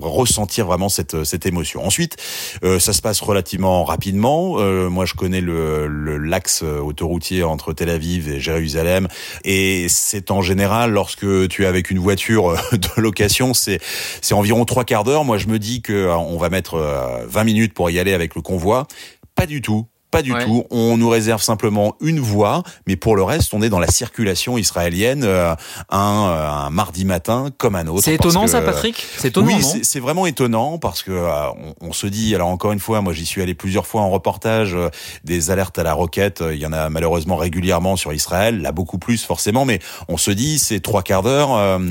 ressentir 0.00 0.66
vraiment 0.66 0.88
cette 0.88 1.24
cette 1.24 1.46
émotion. 1.46 1.84
Ensuite, 1.84 2.16
euh, 2.62 2.78
ça 2.78 2.92
se 2.92 3.02
passe 3.02 3.20
relativement 3.20 3.84
rapidement. 3.84 4.56
Euh, 4.58 4.88
moi, 4.88 5.04
je 5.04 5.14
connais 5.14 5.40
le 5.40 5.86
l'axe 6.18 6.62
autoroutier 6.62 7.42
entre 7.42 7.72
Tel 7.72 7.90
Aviv 7.90 8.28
et 8.28 8.40
Jérusalem, 8.40 9.08
et 9.44 9.86
c'est 9.88 10.30
en 10.30 10.42
général 10.42 10.92
lorsque 10.92 11.48
tu 11.48 11.64
es 11.64 11.66
avec 11.66 11.90
une 11.90 11.98
voiture 11.98 12.54
de 12.72 13.00
location, 13.00 13.54
c'est 13.54 13.80
c'est 14.20 14.34
environ 14.34 14.64
trois 14.64 14.84
quarts 14.84 15.04
d'heure. 15.04 15.24
Moi, 15.24 15.38
je 15.38 15.46
me 15.48 15.58
dis 15.58 15.82
que 15.82 15.92
euh, 15.92 16.16
on 16.16 16.38
va 16.38 16.50
mettre 16.50 17.24
20 17.28 17.44
minutes 17.44 17.74
pour 17.74 17.90
y 17.90 17.98
aller 17.98 18.12
avec 18.12 18.34
le 18.34 18.42
convoi. 18.42 18.86
Pas 19.34 19.46
du 19.46 19.60
tout. 19.60 19.86
Pas 20.14 20.22
du 20.22 20.32
tout. 20.44 20.64
On 20.70 20.96
nous 20.96 21.08
réserve 21.08 21.42
simplement 21.42 21.96
une 22.00 22.20
voie, 22.20 22.62
mais 22.86 22.94
pour 22.94 23.16
le 23.16 23.22
reste, 23.22 23.52
on 23.52 23.62
est 23.62 23.68
dans 23.68 23.80
la 23.80 23.88
circulation 23.88 24.56
israélienne 24.56 25.24
euh, 25.24 25.54
un, 25.90 26.28
euh, 26.28 26.50
un, 26.50 26.70
mardi 26.70 27.04
matin 27.04 27.50
comme 27.58 27.74
un 27.74 27.86
autre. 27.88 28.04
C'est 28.04 28.14
étonnant 28.14 28.46
ça, 28.46 28.60
Patrick? 28.60 29.04
C'est 29.18 29.28
étonnant. 29.28 29.48
Oui, 29.48 29.80
c'est 29.82 30.00
vraiment 30.00 30.26
étonnant 30.26 30.78
parce 30.78 31.02
que 31.02 31.10
euh, 31.10 31.48
on, 31.80 31.88
on, 31.88 31.92
se 31.92 32.06
dit. 32.06 32.34
Alors 32.34 32.48
encore 32.48 32.72
une 32.72 32.78
fois, 32.78 33.00
moi 33.00 33.12
j'y 33.12 33.26
suis 33.26 33.42
allé 33.42 33.54
plusieurs 33.54 33.86
fois 33.86 34.02
en 34.02 34.10
reportage. 34.10 34.76
des 35.24 35.50
alertes 35.50 35.78
à 35.78 35.82
la 35.82 35.94
roquette, 35.94 36.42
il 36.48 36.58
y 36.58 36.66
en 36.66 36.72
a 36.72 36.88
malheureusement 36.90 37.36
régulièrement 37.36 37.96
sur 37.96 38.12
Israël. 38.12 38.62
Là 38.62 38.70
beaucoup 38.70 38.98
plus 38.98 39.24
forcément, 39.24 39.64
mais 39.64 39.80
on 40.08 40.16
se 40.16 40.30
dit 40.30 40.58
c'est 40.58 40.80
trois 40.80 41.02
quarts 41.02 41.22
d'heure 41.22 41.50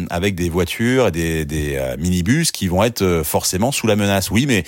avec 0.10 0.36
des 0.36 0.50
voitures 0.50 1.08
et 1.08 1.12
des, 1.12 1.46
des 1.46 1.80
minibus 1.98 2.52
qui 2.52 2.68
vont 2.68 2.84
être 2.84 3.22
forcément 3.26 3.72
sous 3.72 3.88
la 3.88 3.96
menace. 3.96 4.32
Oui, 4.32 4.46
mais 4.48 4.64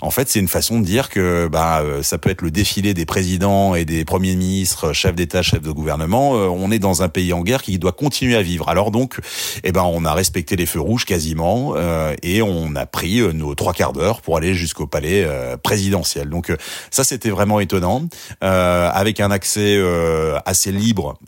en 0.00 0.10
fait 0.10 0.28
c'est 0.28 0.40
une 0.40 0.48
façon 0.48 0.80
de 0.80 0.84
dire 0.84 1.08
que 1.08 1.48
bah 1.48 1.82
ça 2.02 2.18
peut 2.18 2.30
être 2.30 2.42
le 2.42 2.50
défilé 2.50 2.94
des 2.94 2.99
présidents 3.04 3.74
et 3.74 3.84
des 3.84 4.04
premiers 4.04 4.36
ministres, 4.36 4.92
chefs 4.92 5.14
d'État, 5.14 5.42
chefs 5.42 5.62
de 5.62 5.70
gouvernement, 5.70 6.36
euh, 6.36 6.46
on 6.48 6.70
est 6.70 6.78
dans 6.78 7.02
un 7.02 7.08
pays 7.08 7.32
en 7.32 7.42
guerre 7.42 7.62
qui 7.62 7.78
doit 7.78 7.92
continuer 7.92 8.36
à 8.36 8.42
vivre. 8.42 8.68
Alors 8.68 8.90
donc, 8.90 9.18
eh 9.64 9.72
ben, 9.72 9.82
on 9.82 10.04
a 10.04 10.12
respecté 10.12 10.56
les 10.56 10.66
feux 10.66 10.80
rouges 10.80 11.04
quasiment 11.04 11.74
euh, 11.76 12.14
et 12.22 12.42
on 12.42 12.74
a 12.76 12.86
pris 12.86 13.20
euh, 13.20 13.32
nos 13.32 13.54
trois 13.54 13.72
quarts 13.72 13.92
d'heure 13.92 14.20
pour 14.20 14.36
aller 14.36 14.54
jusqu'au 14.54 14.86
palais 14.86 15.26
présidentiel. 15.62 16.28
Donc 16.28 16.52
ça, 16.90 17.04
c'était 17.04 17.30
vraiment 17.30 17.60
étonnant, 17.60 18.02
avec 18.40 19.20
un 19.20 19.30
accès 19.30 19.80
assez 20.44 20.72
libre 20.72 21.18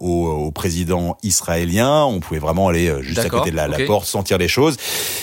au, 0.00 0.26
au, 0.26 0.50
président 0.50 1.16
israélien. 1.22 2.04
On 2.04 2.20
pouvait 2.20 2.40
vraiment 2.40 2.68
aller 2.68 2.92
juste 3.00 3.18
à 3.20 3.28
côté 3.28 3.50
de 3.50 3.56
la, 3.56 3.68
la, 3.68 3.78
porte, 3.84 4.06
sentir 4.06 4.38
les 4.38 4.48
choses. 4.48 4.76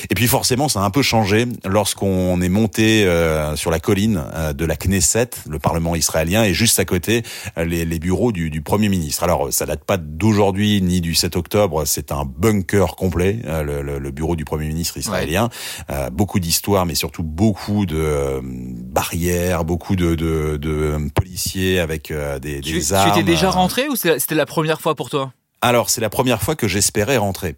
Et 0.10 0.16
puis 0.16 0.28
forcément, 0.28 0.70
ça 0.70 0.82
a 0.82 0.84
un 0.84 0.90
peu 0.90 1.02
changé 1.02 1.46
lorsqu'on 1.66 2.42
est 2.42 2.50
monté 2.50 3.08
sur 3.56 3.72
la 3.72 3.80
colline 3.80 4.24
de 4.54 4.66
la 4.66 4.76
Knesset, 4.76 5.30
le 5.50 5.60
Parlement 5.60 5.85
israélien 5.94 6.44
et 6.44 6.54
juste 6.54 6.80
à 6.80 6.86
côté 6.86 7.22
les, 7.58 7.86
les 7.86 8.00
bureaux 8.00 8.32
du, 8.32 8.50
du, 8.50 8.62
Premier 8.62 8.90
ministre. 8.90 9.24
Alors 9.24 9.52
ça 9.52 9.66
date 9.66 9.84
pas 9.84 9.98
d'aujourd'hui 9.98 10.82
ni 10.82 11.02
du 11.02 11.14
7 11.14 11.36
octobre, 11.36 11.86
c'est 11.86 12.12
un 12.12 12.26
bunker 12.26 12.96
complet, 12.96 13.40
euh, 13.46 13.64
le, 13.64 14.00
le, 14.00 14.12
bureau 14.12 14.36
du 14.36 14.46
Premier 14.46 14.68
ministre 14.68 14.98
israélien. 14.98 15.50
Euh, 15.90 16.10
beaucoup 16.10 16.40
d'histoires, 16.40 16.86
mais 16.86 16.96
surtout 16.96 17.24
beaucoup 17.24 17.86
de 17.86 17.98
euh, 17.98 18.42
barrières, 18.44 19.66
beaucoup 19.66 19.96
de, 19.96 20.16
de, 20.16 20.58
de 20.58 20.98
policiers 21.14 21.80
avec 21.80 22.12
des, 22.42 22.62
des 22.62 22.94
armes. 22.94 23.12
Tu 23.12 23.20
étais 23.20 23.32
déjà 23.32 23.50
rentré 23.50 23.88
ou 23.90 23.96
c'était 23.96 24.36
la 24.36 24.46
première 24.46 24.82
fois 24.82 24.96
pour 24.96 25.10
toi? 25.10 25.34
Alors, 25.62 25.90
c'est 25.90 26.02
la 26.02 26.10
première 26.10 26.44
fois 26.44 26.56
que 26.56 26.68
j'espérais 26.68 27.18
rentrer. 27.18 27.56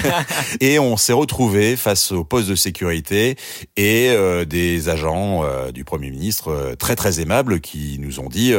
et 0.60 0.78
on 0.80 0.96
s'est 0.96 1.12
retrouvé 1.12 1.76
face 1.76 2.10
au 2.10 2.24
poste 2.24 2.48
de 2.48 2.56
sécurité 2.56 3.36
et 3.76 4.08
euh, 4.10 4.44
des 4.44 4.88
agents 4.88 5.44
euh, 5.44 5.70
du 5.70 5.84
Premier 5.84 6.10
ministre 6.10 6.48
euh, 6.48 6.74
très 6.74 6.96
très 6.96 7.20
aimables 7.20 7.60
qui 7.60 7.98
nous 8.00 8.18
ont 8.18 8.28
dit 8.28 8.52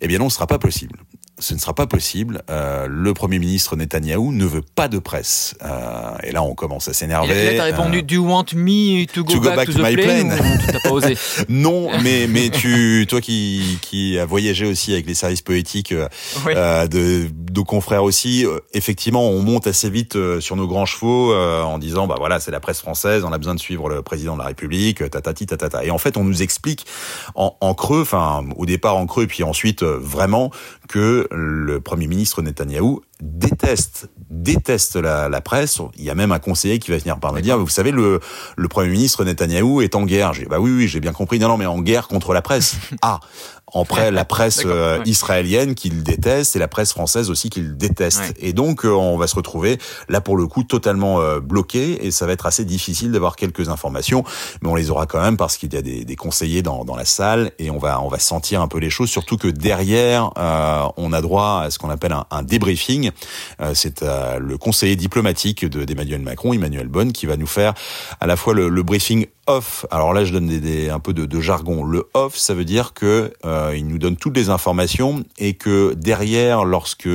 eh 0.00 0.06
bien 0.06 0.18
non, 0.18 0.28
ce 0.28 0.36
sera 0.36 0.46
pas 0.46 0.58
possible 0.58 1.00
ce 1.38 1.52
ne 1.52 1.58
sera 1.58 1.74
pas 1.74 1.86
possible. 1.86 2.42
Euh, 2.48 2.86
le 2.88 3.12
Premier 3.12 3.38
ministre 3.38 3.76
Netanyahou 3.76 4.32
ne 4.32 4.46
veut 4.46 4.62
pas 4.62 4.88
de 4.88 4.98
presse. 4.98 5.54
Euh, 5.62 6.16
et 6.22 6.32
là, 6.32 6.42
on 6.42 6.54
commence 6.54 6.88
à 6.88 6.94
s'énerver. 6.94 7.34
Et 7.34 7.50
là, 7.50 7.56
t'as 7.58 7.64
répondu, 7.64 7.98
euh, 7.98 8.02
do 8.02 8.14
you 8.14 8.26
want 8.26 8.46
me 8.54 9.04
to 9.04 9.22
go, 9.22 9.40
back, 9.40 9.66
to, 9.66 9.74
the 9.74 9.78
my 9.78 9.94
plane, 9.96 10.34
pas 10.82 10.90
osé 10.90 11.16
Non, 11.50 11.90
mais, 12.02 12.26
mais 12.26 12.48
tu, 12.48 13.04
toi 13.06 13.20
qui, 13.20 13.78
qui 13.82 14.18
a 14.18 14.24
voyagé 14.24 14.64
aussi 14.64 14.94
avec 14.94 15.06
les 15.06 15.14
services 15.14 15.42
poétiques 15.42 15.92
euh, 15.92 16.08
euh 16.48 16.86
de, 16.86 17.26
de 17.30 17.60
confrères 17.60 18.04
aussi, 18.04 18.46
euh, 18.46 18.58
effectivement, 18.72 19.28
on 19.28 19.42
monte 19.42 19.66
assez 19.66 19.90
vite 19.90 20.16
sur 20.40 20.56
nos 20.56 20.66
grands 20.66 20.86
chevaux 20.86 21.34
en 21.34 21.78
disant, 21.78 22.06
bah 22.06 22.16
voilà, 22.18 22.40
c'est 22.40 22.50
la 22.50 22.60
presse 22.60 22.80
française, 22.80 23.24
on 23.24 23.32
a 23.32 23.38
besoin 23.38 23.54
de 23.54 23.60
suivre 23.60 23.90
le 23.90 24.00
président 24.02 24.34
de 24.34 24.40
la 24.40 24.46
République, 24.46 25.08
tatati, 25.10 25.46
tatata. 25.46 25.84
Et 25.84 25.90
en 25.90 25.98
fait, 25.98 26.16
on 26.16 26.24
nous 26.24 26.42
explique 26.42 26.86
en, 27.34 27.56
en 27.60 27.74
creux, 27.74 28.02
enfin, 28.02 28.44
au 28.56 28.64
départ 28.64 28.96
en 28.96 29.06
creux, 29.06 29.26
puis 29.26 29.42
ensuite 29.42 29.82
vraiment 29.82 30.50
que 30.88 31.28
le 31.30 31.80
Premier 31.80 32.06
ministre 32.06 32.42
Netanyahou 32.42 33.02
déteste 33.20 34.08
déteste 34.30 34.96
la, 34.96 35.28
la, 35.28 35.40
presse. 35.40 35.80
Il 35.96 36.04
y 36.04 36.10
a 36.10 36.14
même 36.14 36.32
un 36.32 36.38
conseiller 36.38 36.78
qui 36.78 36.90
va 36.90 36.98
venir 36.98 37.18
par 37.18 37.32
me 37.32 37.40
dire, 37.40 37.58
vous 37.58 37.68
savez, 37.68 37.90
le, 37.90 38.20
le 38.56 38.68
Premier 38.68 38.90
ministre 38.90 39.24
Netanyahou 39.24 39.80
est 39.82 39.94
en 39.94 40.04
guerre. 40.04 40.34
J'ai 40.34 40.46
bah 40.46 40.58
oui, 40.60 40.70
oui, 40.70 40.88
j'ai 40.88 41.00
bien 41.00 41.12
compris. 41.12 41.38
Non, 41.38 41.48
non, 41.48 41.56
mais 41.56 41.66
en 41.66 41.80
guerre 41.80 42.08
contre 42.08 42.32
la 42.32 42.42
presse. 42.42 42.76
ah, 43.02 43.20
après 43.74 44.10
la 44.10 44.24
presse 44.24 44.62
euh, 44.64 45.02
israélienne 45.06 45.74
qu'il 45.74 46.02
déteste 46.02 46.54
et 46.54 46.58
la 46.58 46.68
presse 46.68 46.92
française 46.92 47.30
aussi 47.30 47.50
qu'il 47.50 47.76
déteste. 47.76 48.34
Et 48.38 48.52
donc 48.52 48.84
euh, 48.84 48.90
on 48.90 49.16
va 49.16 49.26
se 49.26 49.34
retrouver 49.34 49.78
là 50.08 50.20
pour 50.20 50.36
le 50.36 50.46
coup 50.46 50.62
totalement 50.62 51.20
euh, 51.20 51.40
bloqué 51.40 52.06
et 52.06 52.10
ça 52.10 52.26
va 52.26 52.32
être 52.32 52.46
assez 52.46 52.64
difficile 52.64 53.10
d'avoir 53.10 53.34
quelques 53.34 53.68
informations, 53.68 54.24
mais 54.62 54.68
on 54.68 54.76
les 54.76 54.90
aura 54.90 55.06
quand 55.06 55.20
même 55.20 55.36
parce 55.36 55.56
qu'il 55.56 55.74
y 55.74 55.76
a 55.76 55.82
des, 55.82 56.04
des, 56.04 56.16
conseillers 56.16 56.62
dans, 56.62 56.84
dans 56.84 56.96
la 56.96 57.04
salle 57.04 57.50
et 57.58 57.70
on 57.70 57.78
va 57.78 58.00
on 58.02 58.08
va 58.08 58.18
sentir 58.18 58.62
un 58.62 58.68
peu 58.68 58.78
les 58.78 58.90
choses. 58.90 59.10
Surtout 59.10 59.36
que 59.36 59.48
derrière 59.48 60.30
on 60.96 61.12
a 61.12 61.20
droit 61.20 61.62
à 61.64 61.70
ce 61.70 61.78
qu'on 61.78 61.90
appelle 61.90 62.12
un, 62.12 62.24
un 62.30 62.42
débriefing. 62.42 63.10
C'est 63.74 64.02
le 64.02 64.56
conseiller 64.58 64.96
diplomatique 64.96 65.64
d'Emmanuel 65.64 66.22
Macron, 66.22 66.52
Emmanuel 66.52 66.88
Bonne, 66.88 67.12
qui 67.12 67.26
va 67.26 67.36
nous 67.36 67.46
faire 67.46 67.74
à 68.20 68.26
la 68.26 68.36
fois 68.36 68.54
le, 68.54 68.68
le 68.68 68.82
briefing 68.82 69.26
off. 69.46 69.86
Alors 69.90 70.12
là, 70.12 70.24
je 70.24 70.32
donne 70.32 70.46
des, 70.46 70.90
un 70.90 71.00
peu 71.00 71.12
de, 71.12 71.40
jargon. 71.40 71.84
Le 71.84 72.08
off, 72.14 72.36
ça 72.36 72.54
veut 72.54 72.64
dire 72.64 72.94
que 72.94 73.32
euh, 73.44 73.74
il 73.76 73.86
nous 73.86 73.98
donne 73.98 74.16
toutes 74.16 74.36
les 74.36 74.50
informations 74.50 75.22
et 75.38 75.54
que 75.54 75.94
derrière, 75.94 76.64
lorsque 76.64 77.08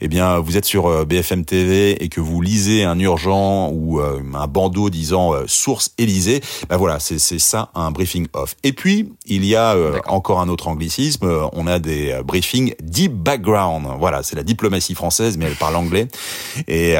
eh 0.00 0.08
bien 0.08 0.38
vous 0.38 0.56
êtes 0.56 0.64
sur 0.64 1.06
BFM 1.06 1.44
TV 1.44 2.02
et 2.02 2.08
que 2.08 2.20
vous 2.20 2.40
lisez 2.40 2.84
un 2.84 2.98
urgent 2.98 3.70
ou 3.70 4.00
un 4.00 4.46
bandeau 4.46 4.90
disant 4.90 5.32
source 5.46 5.92
Élysée, 5.98 6.40
ben 6.68 6.76
voilà, 6.76 6.98
c'est 6.98 7.18
ça 7.18 7.70
un 7.74 7.90
briefing 7.90 8.26
off. 8.32 8.56
Et 8.62 8.72
puis 8.72 9.12
il 9.26 9.44
y 9.44 9.56
a 9.56 9.76
encore 10.06 10.40
un 10.40 10.48
autre 10.48 10.68
anglicisme. 10.68 11.48
On 11.52 11.66
a 11.66 11.78
des 11.78 12.20
briefings 12.24 12.74
deep 12.82 13.12
background. 13.12 13.86
Voilà, 13.98 14.22
c'est 14.22 14.36
la 14.36 14.42
diplomatie 14.42 14.94
française, 14.94 15.36
mais 15.38 15.46
elle 15.46 15.56
parle 15.56 15.76
anglais. 15.76 16.08
Et, 16.68 16.96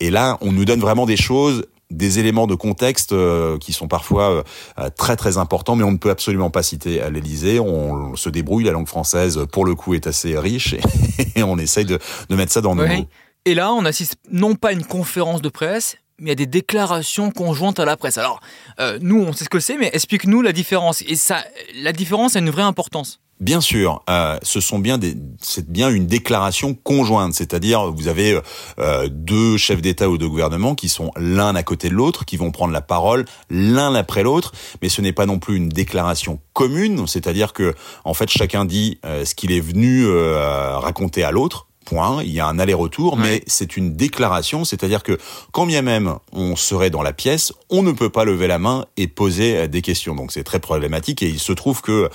et 0.00 0.10
là, 0.10 0.38
on 0.40 0.52
nous 0.52 0.64
donne 0.64 0.80
vraiment 0.80 1.06
des 1.06 1.16
choses 1.16 1.64
des 1.96 2.18
éléments 2.18 2.46
de 2.46 2.54
contexte 2.54 3.12
euh, 3.12 3.58
qui 3.58 3.72
sont 3.72 3.88
parfois 3.88 4.44
euh, 4.78 4.88
très 4.96 5.16
très 5.16 5.38
importants, 5.38 5.76
mais 5.76 5.84
on 5.84 5.92
ne 5.92 5.96
peut 5.96 6.10
absolument 6.10 6.50
pas 6.50 6.62
citer 6.62 7.00
à 7.00 7.10
l'Élysée. 7.10 7.60
On, 7.60 8.16
se 8.16 8.28
débrouille, 8.28 8.64
la 8.64 8.72
langue 8.72 8.88
française 8.88 9.40
pour 9.50 9.64
le 9.64 9.74
coup 9.74 9.94
est 9.94 10.06
assez 10.06 10.38
riche 10.38 10.74
et, 11.36 11.42
on 11.42 11.58
essaye 11.58 11.84
de, 11.84 11.98
mettre 12.30 12.52
ça 12.52 12.60
dans 12.60 12.74
nos 12.74 12.86
mots. 12.86 13.08
Et 13.44 13.54
là, 13.54 13.72
on 13.72 13.84
assiste 13.84 14.16
non 14.30 14.54
pas 14.54 14.68
à 14.68 14.72
une 14.72 14.84
conférence 14.84 15.42
de 15.42 15.48
presse, 15.48 15.96
mais 16.18 16.32
à 16.32 16.34
des 16.34 16.46
déclarations 16.46 17.30
conjointes 17.30 17.78
à 17.78 17.84
la 17.84 17.96
presse. 17.96 18.18
Alors, 18.18 18.40
euh, 18.80 18.98
nous, 19.00 19.22
on 19.22 19.32
sait 19.32 19.44
ce 19.44 19.50
que 19.50 19.60
c'est, 19.60 19.76
mais 19.76 19.90
explique-nous 19.92 20.42
la 20.42 20.52
différence. 20.52 21.02
Et 21.02 21.16
ça, 21.16 21.44
la 21.74 21.92
différence 21.92 22.36
a 22.36 22.38
une 22.38 22.50
vraie 22.50 22.62
importance. 22.62 23.20
Bien 23.40 23.60
sûr, 23.60 24.02
euh, 24.08 24.38
ce 24.42 24.60
sont 24.60 24.78
bien 24.78 24.96
des, 24.96 25.16
c'est 25.40 25.68
bien 25.68 25.90
une 25.90 26.06
déclaration 26.06 26.72
conjointe, 26.72 27.34
c'est-à-dire 27.34 27.90
vous 27.90 28.06
avez 28.06 28.40
euh, 28.78 29.08
deux 29.10 29.56
chefs 29.56 29.82
d'État 29.82 30.08
ou 30.08 30.18
de 30.18 30.26
gouvernement 30.26 30.76
qui 30.76 30.88
sont 30.88 31.10
l'un 31.16 31.56
à 31.56 31.64
côté 31.64 31.88
de 31.88 31.94
l'autre, 31.94 32.24
qui 32.24 32.36
vont 32.36 32.52
prendre 32.52 32.72
la 32.72 32.80
parole 32.80 33.24
l'un 33.50 33.96
après 33.96 34.22
l'autre, 34.22 34.52
mais 34.82 34.88
ce 34.88 35.00
n'est 35.00 35.12
pas 35.12 35.26
non 35.26 35.40
plus 35.40 35.56
une 35.56 35.68
déclaration 35.68 36.40
commune, 36.52 37.08
c'est-à-dire 37.08 37.52
que 37.52 37.74
en 38.04 38.14
fait 38.14 38.30
chacun 38.30 38.64
dit 38.64 39.00
euh, 39.04 39.24
ce 39.24 39.34
qu'il 39.34 39.50
est 39.50 39.60
venu 39.60 40.06
raconter 40.06 41.24
à 41.24 41.32
l'autre. 41.32 41.66
Point. 41.84 42.22
Il 42.22 42.32
y 42.32 42.40
a 42.40 42.46
un 42.46 42.58
aller-retour, 42.58 43.16
mais 43.16 43.42
c'est 43.46 43.76
une 43.76 43.94
déclaration, 43.94 44.64
c'est-à-dire 44.64 45.02
que 45.02 45.18
quand 45.52 45.66
bien 45.66 45.82
même 45.82 46.14
on 46.32 46.56
serait 46.56 46.90
dans 46.90 47.02
la 47.02 47.12
pièce, 47.12 47.52
on 47.70 47.82
ne 47.82 47.92
peut 47.92 48.10
pas 48.10 48.24
lever 48.24 48.46
la 48.46 48.58
main 48.58 48.86
et 48.96 49.06
poser 49.06 49.68
des 49.68 49.82
questions. 49.82 50.14
Donc 50.14 50.32
c'est 50.32 50.44
très 50.44 50.60
problématique 50.60 51.22
et 51.22 51.28
il 51.28 51.38
se 51.38 51.52
trouve 51.52 51.82
que 51.82 52.10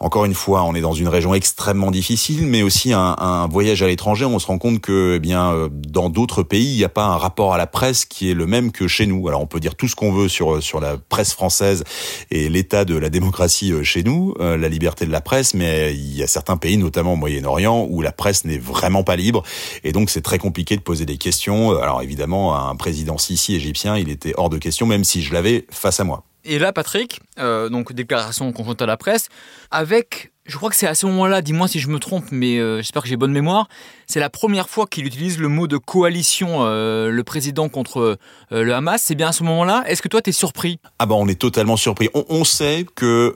encore 0.00 0.24
une 0.24 0.34
fois, 0.34 0.62
on 0.64 0.74
est 0.74 0.80
dans 0.80 0.92
une 0.92 1.08
région 1.08 1.34
extrêmement 1.34 1.90
difficile, 1.90 2.46
mais 2.46 2.62
aussi 2.62 2.92
un, 2.92 3.16
un 3.18 3.46
voyage 3.48 3.82
à 3.82 3.86
l'étranger, 3.86 4.24
on 4.24 4.38
se 4.38 4.46
rend 4.46 4.58
compte 4.58 4.80
que, 4.80 5.14
eh 5.16 5.18
bien, 5.18 5.52
euh, 5.52 5.68
dans 5.72 6.10
d'autres 6.10 6.42
pays, 6.42 6.72
il 6.72 6.76
n'y 6.76 6.84
a 6.84 6.90
pas 6.90 7.04
un 7.04 7.16
rapport 7.16 7.54
à 7.54 7.58
la 7.58 7.66
presse 7.66 8.04
qui 8.04 8.30
est 8.30 8.34
le 8.34 8.46
même 8.46 8.72
que 8.72 8.88
chez 8.88 9.06
nous. 9.06 9.26
Alors, 9.28 9.40
on 9.40 9.46
peut 9.46 9.60
dire 9.60 9.74
tout 9.74 9.88
ce 9.88 9.96
qu'on 9.96 10.12
veut 10.12 10.28
sur 10.28 10.62
sur 10.62 10.80
la 10.80 10.96
presse 10.96 11.32
française 11.32 11.84
et 12.30 12.48
l'état 12.48 12.84
de 12.84 12.96
la 12.96 13.08
démocratie 13.08 13.72
euh, 13.72 13.82
chez 13.82 14.02
nous, 14.02 14.34
euh, 14.40 14.56
la 14.56 14.68
liberté 14.68 15.06
de 15.06 15.12
la 15.12 15.20
presse, 15.20 15.54
mais 15.54 15.94
il 15.94 16.16
y 16.16 16.22
a 16.22 16.26
certains 16.26 16.56
pays, 16.56 16.76
notamment 16.76 17.14
au 17.14 17.16
Moyen-Orient, 17.16 17.86
où 17.88 18.02
la 18.02 18.12
presse 18.12 18.44
n'est 18.44 18.58
vraiment 18.58 18.95
pas 19.04 19.16
libre, 19.16 19.42
et 19.84 19.92
donc 19.92 20.10
c'est 20.10 20.22
très 20.22 20.38
compliqué 20.38 20.76
de 20.76 20.82
poser 20.82 21.06
des 21.06 21.18
questions. 21.18 21.78
Alors 21.80 22.02
évidemment, 22.02 22.56
un 22.56 22.76
président 22.76 23.18
Sisi 23.18 23.54
égyptien, 23.54 23.96
il 23.96 24.10
était 24.10 24.34
hors 24.36 24.50
de 24.50 24.58
question, 24.58 24.86
même 24.86 25.04
si 25.04 25.22
je 25.22 25.32
l'avais 25.32 25.66
face 25.70 26.00
à 26.00 26.04
moi. 26.04 26.24
Et 26.44 26.58
là, 26.58 26.72
Patrick, 26.72 27.20
euh, 27.38 27.68
donc 27.68 27.92
déclaration 27.92 28.50
conjointe 28.52 28.80
à 28.80 28.86
la 28.86 28.96
presse, 28.96 29.28
avec 29.70 30.32
je 30.46 30.56
crois 30.56 30.70
que 30.70 30.76
c'est 30.76 30.86
à 30.86 30.94
ce 30.94 31.06
moment-là, 31.06 31.42
dis-moi 31.42 31.68
si 31.68 31.80
je 31.80 31.88
me 31.88 31.98
trompe, 31.98 32.26
mais 32.30 32.58
euh, 32.58 32.78
j'espère 32.78 33.02
que 33.02 33.08
j'ai 33.08 33.16
bonne 33.16 33.32
mémoire, 33.32 33.68
c'est 34.06 34.20
la 34.20 34.30
première 34.30 34.68
fois 34.68 34.86
qu'il 34.86 35.06
utilise 35.06 35.38
le 35.38 35.48
mot 35.48 35.66
de 35.66 35.76
coalition, 35.76 36.58
euh, 36.60 37.10
le 37.10 37.24
président 37.24 37.68
contre 37.68 38.18
euh, 38.52 38.62
le 38.62 38.74
Hamas. 38.74 39.02
C'est 39.02 39.14
bien 39.14 39.28
à 39.28 39.32
ce 39.32 39.42
moment-là. 39.42 39.84
Est-ce 39.88 40.02
que 40.02 40.08
toi, 40.08 40.22
tu 40.22 40.30
es 40.30 40.32
surpris? 40.32 40.78
Ah 40.98 41.06
ben, 41.06 41.16
on 41.16 41.26
est 41.26 41.40
totalement 41.40 41.76
surpris. 41.76 42.08
On, 42.14 42.44
sait 42.44 42.86
que, 42.94 43.34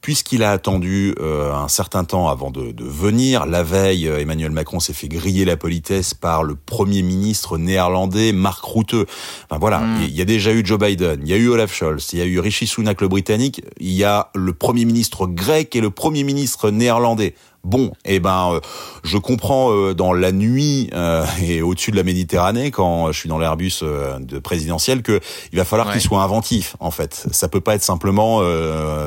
puisqu'il 0.00 0.42
a 0.42 0.50
attendu 0.50 1.14
un 1.20 1.68
certain 1.68 2.04
temps 2.04 2.28
avant 2.28 2.50
de, 2.50 2.72
de 2.72 2.84
venir, 2.84 3.46
la 3.46 3.62
veille, 3.62 4.06
Emmanuel 4.06 4.50
Macron 4.50 4.80
s'est 4.80 4.94
fait 4.94 5.08
griller 5.08 5.44
la 5.44 5.56
politesse 5.56 6.14
par 6.14 6.42
le 6.42 6.54
Premier 6.54 7.02
ministre 7.02 7.58
néerlandais, 7.58 8.32
Mark 8.32 8.64
Rutte. 8.64 8.94
Enfin, 8.94 9.58
voilà, 9.60 9.80
hmm. 9.80 10.02
il 10.04 10.14
y 10.14 10.22
a 10.22 10.24
déjà 10.24 10.52
eu 10.52 10.64
Joe 10.64 10.78
Biden, 10.78 11.20
il 11.22 11.28
y 11.28 11.34
a 11.34 11.36
eu 11.36 11.48
Olaf 11.48 11.74
Scholz, 11.74 12.08
il 12.12 12.18
y 12.18 12.22
a 12.22 12.24
eu 12.24 12.40
Rishi 12.40 12.66
Sunak, 12.66 13.00
le 13.00 13.08
Britannique, 13.08 13.62
il 13.78 13.92
y 13.92 14.04
a 14.04 14.30
le 14.34 14.52
Premier 14.52 14.84
ministre 14.84 15.26
grec, 15.26 15.57
qui 15.64 15.78
est 15.78 15.82
le 15.82 15.90
Premier 15.90 16.24
ministre 16.24 16.70
néerlandais 16.70 17.34
Bon, 17.64 17.92
eh 18.04 18.20
ben, 18.20 18.52
euh, 18.54 18.60
je 19.02 19.18
comprends 19.18 19.72
euh, 19.72 19.92
dans 19.92 20.12
la 20.12 20.32
nuit 20.32 20.88
euh, 20.94 21.24
et 21.42 21.60
au-dessus 21.60 21.90
de 21.90 21.96
la 21.96 22.02
Méditerranée, 22.02 22.70
quand 22.70 23.10
je 23.12 23.18
suis 23.18 23.28
dans 23.28 23.38
l'Airbus 23.38 23.82
de 24.20 24.38
présidentiel, 24.38 25.02
que 25.02 25.20
il 25.52 25.58
va 25.58 25.64
falloir 25.64 25.92
qu'il 25.92 26.00
soit 26.00 26.22
inventif. 26.22 26.76
En 26.80 26.90
fait, 26.90 27.26
ça 27.32 27.48
peut 27.48 27.60
pas 27.60 27.74
être 27.74 27.82
simplement 27.82 28.40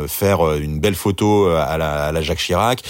faire 0.08 0.56
une 0.56 0.80
belle 0.80 0.96
photo 0.96 1.48
à 1.48 1.78
la, 1.78 2.06
à 2.06 2.12
la 2.12 2.22
Jacques 2.22 2.40
Chirac, 2.40 2.84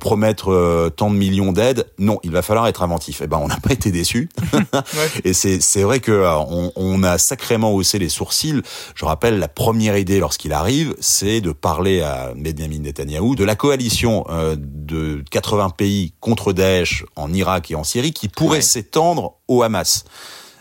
promettre 0.00 0.90
tant 0.96 1.10
de 1.10 1.16
millions 1.16 1.52
d'aides. 1.52 1.86
Non, 1.98 2.18
il 2.22 2.30
va 2.30 2.42
falloir 2.42 2.66
être 2.66 2.82
inventif. 2.82 3.20
Eh 3.22 3.26
ben, 3.26 3.38
on 3.38 3.48
n'a 3.48 3.58
pas 3.58 3.72
été 3.72 3.90
déçus. 3.90 4.28
et 5.24 5.32
c'est 5.32 5.60
c'est 5.60 5.82
vrai 5.82 6.00
que 6.00 6.26
on, 6.50 6.72
on, 6.76 7.02
a 7.02 7.18
sacrément 7.18 7.72
haussé 7.72 7.98
les 7.98 8.08
sourcils. 8.08 8.62
Je 8.94 9.04
rappelle 9.04 9.38
la 9.38 9.48
première 9.48 9.96
idée 9.96 10.20
lorsqu'il 10.20 10.52
arrive, 10.52 10.94
c'est 11.00 11.40
de 11.40 11.52
parler 11.52 12.02
à 12.02 12.32
Benjamin 12.36 12.80
Netanyahu 12.80 13.36
de 13.36 13.44
la 13.44 13.56
coalition 13.56 14.24
de 14.56 14.97
80 15.30 15.70
pays 15.70 16.12
contre 16.20 16.52
Daesh 16.52 17.04
en 17.16 17.32
Irak 17.32 17.70
et 17.70 17.74
en 17.74 17.84
Syrie 17.84 18.12
qui 18.12 18.28
pourrait 18.28 18.62
s'étendre 18.62 19.34
au 19.48 19.62
Hamas. 19.62 20.04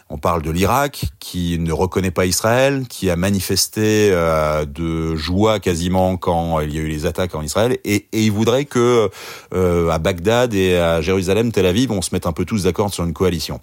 On 0.10 0.17
parle 0.17 0.41
de 0.41 0.51
l'Irak 0.51 1.03
qui 1.20 1.60
ne 1.60 1.74
reconnaît 1.74 2.12
pas 2.12 2.25
Israël, 2.25 2.86
qui 2.88 3.10
a 3.10 3.17
manifesté 3.17 4.10
euh, 4.12 4.65
de 4.65 5.15
joie 5.15 5.60
quasiment 5.60 6.15
quand 6.15 6.62
il 6.62 6.74
y 6.74 6.77
a 6.77 6.82
eu 6.82 6.88
les 6.88 7.06
attaques 7.06 7.36
en 7.36 7.41
Israël, 7.41 7.77
et, 7.84 8.08
et 8.13 8.24
il 8.24 8.32
voudrait 8.32 8.63
que 8.63 9.10
euh, 9.53 9.89
à 9.89 10.00
Bagdad 10.00 10.53
et 10.53 10.77
à 10.77 11.01
Jérusalem, 11.01 11.51
Tel 11.51 11.65
Aviv, 11.65 11.91
on 11.91 12.01
se 12.01 12.12
mette 12.13 12.25
un 12.25 12.32
peu 12.32 12.46
tous 12.46 12.63
d'accord 12.63 12.94
sur 12.94 13.03
une 13.03 13.13
coalition. 13.13 13.60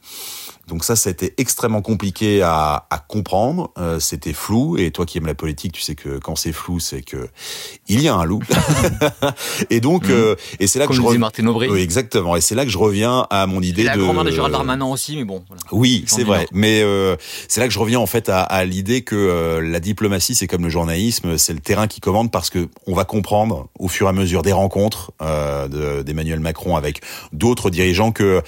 Donc 0.68 0.85
ça, 0.85 0.97
c'était 0.97 1.35
extrêmement 1.37 1.83
compliqué 1.83 2.42
à, 2.42 2.87
à 2.90 2.99
comprendre. 2.99 3.71
Euh, 3.78 3.99
c'était 4.00 4.33
flou. 4.33 4.76
Et 4.78 4.90
toi 4.90 5.06
qui 5.06 5.18
aimes 5.18 5.26
la 5.26 5.35
politique, 5.35 5.73
tu 5.73 5.83
sais 5.83 5.94
que 5.94 6.18
quand 6.18 6.37
c'est 6.37 6.52
flou, 6.52 6.80
c'est 6.80 7.02
que 7.02 7.28
il 7.88 8.00
y 8.00 8.09
a 8.09 8.14
un 8.14 8.25
loup. 8.25 8.42
et 9.71 9.80
donc, 9.80 10.09
mmh. 10.09 10.12
euh, 10.12 10.35
et 10.61 10.66
c'est 10.66 10.78
là 10.78 10.87
que 10.87 10.92
je 10.92 11.02
reviens. 11.02 11.21
Martin 11.21 11.47
Aubry. 11.47 11.68
Oui, 11.68 11.80
exactement. 11.80 12.37
Et 12.37 12.40
c'est 12.40 12.54
là 12.54 12.64
que 12.64 12.71
je 12.71 12.78
reviens 12.78 13.26
à 13.30 13.47
mon 13.47 13.61
idée 13.61 13.83
la 13.83 13.94
de. 13.94 14.00
La 14.00 14.04
grand-mère 14.04 14.25
de 14.25 14.30
Gérald 14.30 14.52
Darmanin 14.52 14.87
aussi, 14.87 15.16
mais 15.16 15.25
bon. 15.25 15.44
Voilà. 15.49 15.62
Oui, 15.73 16.04
c'est 16.06 16.25
vrai. 16.25 16.47
Mais 16.52 16.83
euh, 16.83 17.16
c'est 17.49 17.61
là 17.61 17.66
que 17.66 17.73
je 17.73 17.78
reviens 17.78 18.00
en 18.00 18.06
fait 18.06 18.28
à, 18.28 18.42
à 18.42 18.64
l'idée 18.64 19.02
que 19.02 19.14
euh, 19.14 19.61
la 19.61 19.80
diplomatie, 19.80 20.35
c'est 20.35 20.47
comme 20.47 20.64
le 20.64 20.71
journalisme, 20.71 21.38
c'est 21.38 21.52
le 21.52 21.61
terrain 21.61 21.87
qui 21.87 22.00
commande 22.00 22.30
parce 22.30 22.50
que 22.50 22.68
on 22.87 22.94
va 22.94 23.04
comprendre 23.04 23.68
au 23.78 23.88
fur 23.88 24.06
et 24.06 24.11
à 24.11 24.12
mesure 24.12 24.42
des 24.42 24.52
rencontres 24.52 25.12
euh, 25.23 26.02
d'Emmanuel 26.02 26.40
Macron 26.40 26.76
avec 26.76 27.00
d'autres 27.33 27.71
dirigeants 27.71 28.12
que 28.12 28.42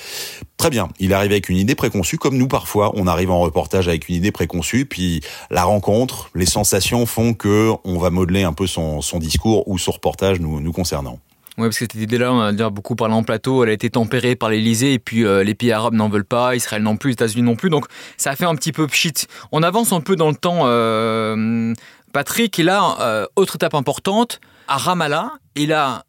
très 0.56 0.70
bien, 0.70 0.88
il 0.98 1.12
arrive 1.12 1.32
avec 1.32 1.48
une 1.48 1.56
idée 1.56 1.75
préconçue 1.75 2.18
comme 2.18 2.36
nous 2.36 2.48
parfois, 2.48 2.92
on 2.94 3.06
arrive 3.06 3.30
en 3.30 3.40
reportage 3.40 3.88
avec 3.88 4.08
une 4.08 4.16
idée 4.16 4.32
préconçue, 4.32 4.86
puis 4.86 5.20
la 5.50 5.64
rencontre, 5.64 6.30
les 6.34 6.46
sensations 6.46 7.06
font 7.06 7.34
que 7.34 7.72
on 7.84 7.98
va 7.98 8.10
modeler 8.10 8.42
un 8.42 8.52
peu 8.52 8.66
son, 8.66 9.00
discours 9.18 9.68
ou 9.68 9.78
son 9.78 9.92
reportage 9.92 10.40
nous, 10.40 10.72
concernant. 10.72 11.18
Oui, 11.58 11.68
parce 11.68 11.78
que 11.78 11.84
cette 11.84 11.94
idée-là, 11.94 12.32
on 12.32 12.58
a 12.58 12.70
beaucoup 12.70 12.96
parlé 12.96 13.14
en 13.14 13.22
plateau, 13.22 13.64
elle 13.64 13.70
a 13.70 13.72
été 13.72 13.88
tempérée 13.88 14.36
par 14.36 14.50
l'Elysée, 14.50 14.94
et 14.94 14.98
puis 14.98 15.25
euh, 15.25 15.42
les 15.42 15.54
pays 15.54 15.72
arabes 15.72 15.94
n'en 15.94 16.10
veulent 16.10 16.25
pas, 16.25 16.54
Israël 16.54 16.82
non 16.82 16.98
plus, 16.98 17.10
les 17.10 17.14
États-Unis 17.14 17.42
non 17.42 17.56
plus, 17.56 17.70
donc 17.70 17.86
ça 18.18 18.30
a 18.30 18.36
fait 18.36 18.44
un 18.44 18.54
petit 18.54 18.72
peu 18.72 18.86
pchit. 18.86 19.26
On 19.52 19.62
avance 19.62 19.92
un 19.92 20.02
peu 20.02 20.16
dans 20.16 20.28
le 20.28 20.36
temps, 20.36 20.62
euh, 20.64 21.72
Patrick, 22.12 22.58
et 22.58 22.62
là, 22.62 22.96
euh, 23.00 23.26
autre 23.36 23.56
étape 23.56 23.75
importante, 23.75 24.40
à 24.68 24.76
Ramallah, 24.76 25.32
et 25.54 25.64
là, 25.64 26.04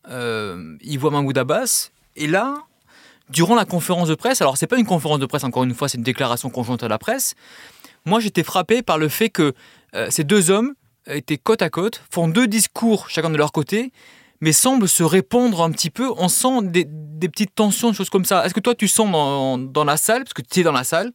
il 0.82 0.98
voit 0.98 1.12
Mahmoud 1.12 1.38
Abbas, 1.38 1.92
et 2.18 2.28
là, 2.28 2.56
durant 3.30 3.56
la 3.56 3.66
conférence 3.66 4.08
de 4.08 4.16
presse, 4.16 4.42
alors 4.42 4.58
c'est 4.58 4.68
pas 4.68 4.78
une 4.78 4.86
conférence 4.86 5.20
de 5.20 5.26
presse 5.26 5.44
encore 5.44 5.64
une 5.64 5.74
fois, 5.74 5.90
c'est 5.90 5.98
une 5.98 6.04
déclaration 6.04 6.50
conjointe 6.50 6.84
à 6.84 6.88
la 6.88 6.98
presse. 6.98 7.36
Moi, 8.06 8.20
j'étais 8.20 8.44
frappé 8.44 8.82
par 8.82 8.98
le 8.98 9.10
fait 9.10 9.30
que 9.30 9.54
euh, 9.96 10.08
ces 10.10 10.24
deux 10.24 10.50
hommes 10.50 10.74
étaient 11.08 11.38
côte 11.38 11.62
à 11.62 11.70
côte, 11.70 12.02
font 12.12 12.28
deux 12.28 12.48
discours 12.48 13.10
chacun 13.10 13.30
de 13.30 13.38
leur 13.38 13.52
côté, 13.52 13.92
mais 14.40 14.52
semblent 14.52 14.88
se 14.88 15.04
répondre 15.04 15.62
un 15.62 15.72
petit 15.72 15.90
peu. 15.90 16.12
On 16.18 16.30
sent 16.30 16.62
des, 16.64 16.86
petites 17.28 17.56
tensions, 17.56 17.90
des 17.90 17.96
choses 17.96 18.10
comme 18.10 18.26
ça. 18.26 18.46
Est-ce 18.46 18.54
que 18.54 18.60
toi, 18.60 18.76
tu 18.76 18.88
sens 18.88 19.12
dans, 19.12 19.58
dans 19.58 19.84
la 19.84 19.98
salle, 19.98 20.24
parce 20.24 20.34
que 20.34 20.42
tu 20.42 20.62
es 20.62 20.64
dans 20.64 20.72
la 20.72 20.84
salle, 20.84 21.12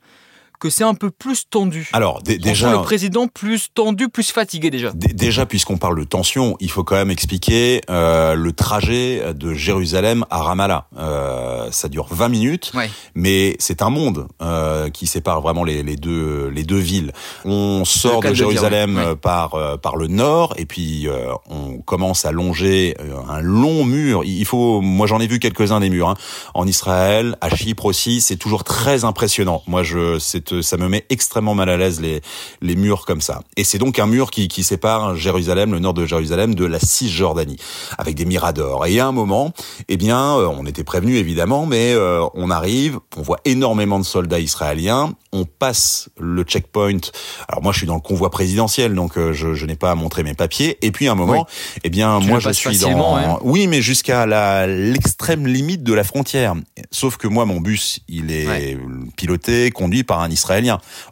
que 0.62 0.70
c'est 0.70 0.84
un 0.84 0.94
peu 0.94 1.10
plus 1.10 1.48
tendu. 1.50 1.90
Alors 1.92 2.22
déjà, 2.22 2.70
le 2.70 2.82
président 2.82 3.26
plus 3.26 3.72
tendu, 3.74 4.08
plus 4.08 4.30
fatigué 4.30 4.70
déjà. 4.70 4.92
Déjà, 4.94 5.44
puisqu'on 5.44 5.76
parle 5.76 5.98
de 5.98 6.04
tension, 6.04 6.56
il 6.60 6.70
faut 6.70 6.84
quand 6.84 6.94
même 6.94 7.10
expliquer 7.10 7.80
euh, 7.90 8.34
le 8.34 8.52
trajet 8.52 9.34
de 9.34 9.54
Jérusalem 9.54 10.24
à 10.30 10.42
Ramallah. 10.42 10.86
Euh, 10.96 11.68
ça 11.72 11.88
dure 11.88 12.06
20 12.10 12.28
minutes, 12.28 12.72
mais 13.16 13.56
c'est 13.58 13.82
un 13.82 13.90
monde 13.90 14.28
euh, 14.40 14.88
qui 14.90 15.08
sépare 15.08 15.40
vraiment 15.40 15.64
les, 15.64 15.82
les, 15.82 15.96
deux 15.96 16.48
les 16.48 16.62
deux 16.62 16.78
villes. 16.78 17.12
On 17.44 17.84
sort 17.84 18.20
de 18.20 18.32
Jérusalem 18.32 18.98
euh, 18.98 19.14
par 19.16 19.54
euh, 19.54 19.76
par 19.76 19.96
le 19.96 20.06
nord 20.06 20.54
et 20.56 20.66
puis 20.66 21.08
euh, 21.08 21.32
on 21.48 21.78
commence 21.78 22.24
à 22.24 22.32
longer 22.32 22.96
un 23.28 23.40
long 23.40 23.84
mur. 23.84 24.22
Il 24.24 24.44
faut, 24.44 24.80
moi 24.80 25.06
j'en 25.06 25.20
ai 25.20 25.26
vu 25.26 25.38
quelques 25.38 25.72
uns 25.72 25.80
des 25.80 25.90
murs 25.90 26.10
hein. 26.10 26.16
en 26.54 26.66
Israël, 26.66 27.36
à 27.40 27.54
Chypre 27.54 27.86
aussi. 27.86 28.20
C'est 28.20 28.36
toujours 28.36 28.64
très 28.64 29.04
impressionnant. 29.04 29.62
Moi 29.66 29.82
je 29.82 30.18
c'est 30.18 30.51
te, 30.52 30.62
ça 30.62 30.76
me 30.76 30.88
met 30.88 31.04
extrêmement 31.10 31.54
mal 31.54 31.68
à 31.68 31.76
l'aise 31.76 32.00
les 32.00 32.20
les 32.60 32.76
murs 32.76 33.04
comme 33.06 33.20
ça. 33.20 33.42
Et 33.56 33.64
c'est 33.64 33.78
donc 33.78 33.98
un 33.98 34.06
mur 34.06 34.30
qui 34.30 34.48
qui 34.48 34.62
sépare 34.62 35.16
Jérusalem, 35.16 35.72
le 35.72 35.78
nord 35.78 35.94
de 35.94 36.06
Jérusalem, 36.06 36.54
de 36.54 36.64
la 36.64 36.78
Cisjordanie, 36.78 37.56
avec 37.98 38.14
des 38.14 38.24
miradors. 38.24 38.86
Et 38.86 39.00
à 39.00 39.06
un 39.06 39.12
moment, 39.12 39.52
eh 39.88 39.96
bien, 39.96 40.36
euh, 40.36 40.46
on 40.46 40.66
était 40.66 40.84
prévenu 40.84 41.16
évidemment, 41.16 41.66
mais 41.66 41.92
euh, 41.94 42.24
on 42.34 42.50
arrive, 42.50 42.98
on 43.16 43.22
voit 43.22 43.40
énormément 43.44 43.98
de 43.98 44.04
soldats 44.04 44.40
israéliens, 44.40 45.14
on 45.32 45.44
passe 45.44 46.08
le 46.18 46.42
checkpoint. 46.42 47.00
Alors 47.48 47.62
moi, 47.62 47.72
je 47.72 47.78
suis 47.78 47.86
dans 47.86 47.94
le 47.94 48.00
convoi 48.00 48.30
présidentiel, 48.30 48.94
donc 48.94 49.16
euh, 49.16 49.32
je, 49.32 49.54
je 49.54 49.66
n'ai 49.66 49.76
pas 49.76 49.90
à 49.90 49.94
montrer 49.94 50.22
mes 50.22 50.34
papiers. 50.34 50.78
Et 50.82 50.90
puis 50.90 51.08
à 51.08 51.12
un 51.12 51.14
moment, 51.14 51.46
eh 51.84 51.90
bien, 51.90 52.20
moi, 52.20 52.38
je 52.38 52.50
suis 52.50 52.78
dans, 52.78 53.16
hein. 53.16 53.38
oui, 53.42 53.66
mais 53.66 53.80
jusqu'à 53.80 54.26
la 54.26 54.66
l'extrême 54.66 55.46
limite 55.46 55.82
de 55.82 55.94
la 55.94 56.04
frontière. 56.04 56.54
Sauf 56.90 57.16
que 57.16 57.28
moi, 57.28 57.44
mon 57.44 57.60
bus, 57.60 58.00
il 58.08 58.30
est 58.30 58.76
piloté, 59.16 59.70
conduit 59.70 60.04
par 60.04 60.20
un 60.20 60.30
Israélien. 60.30 60.41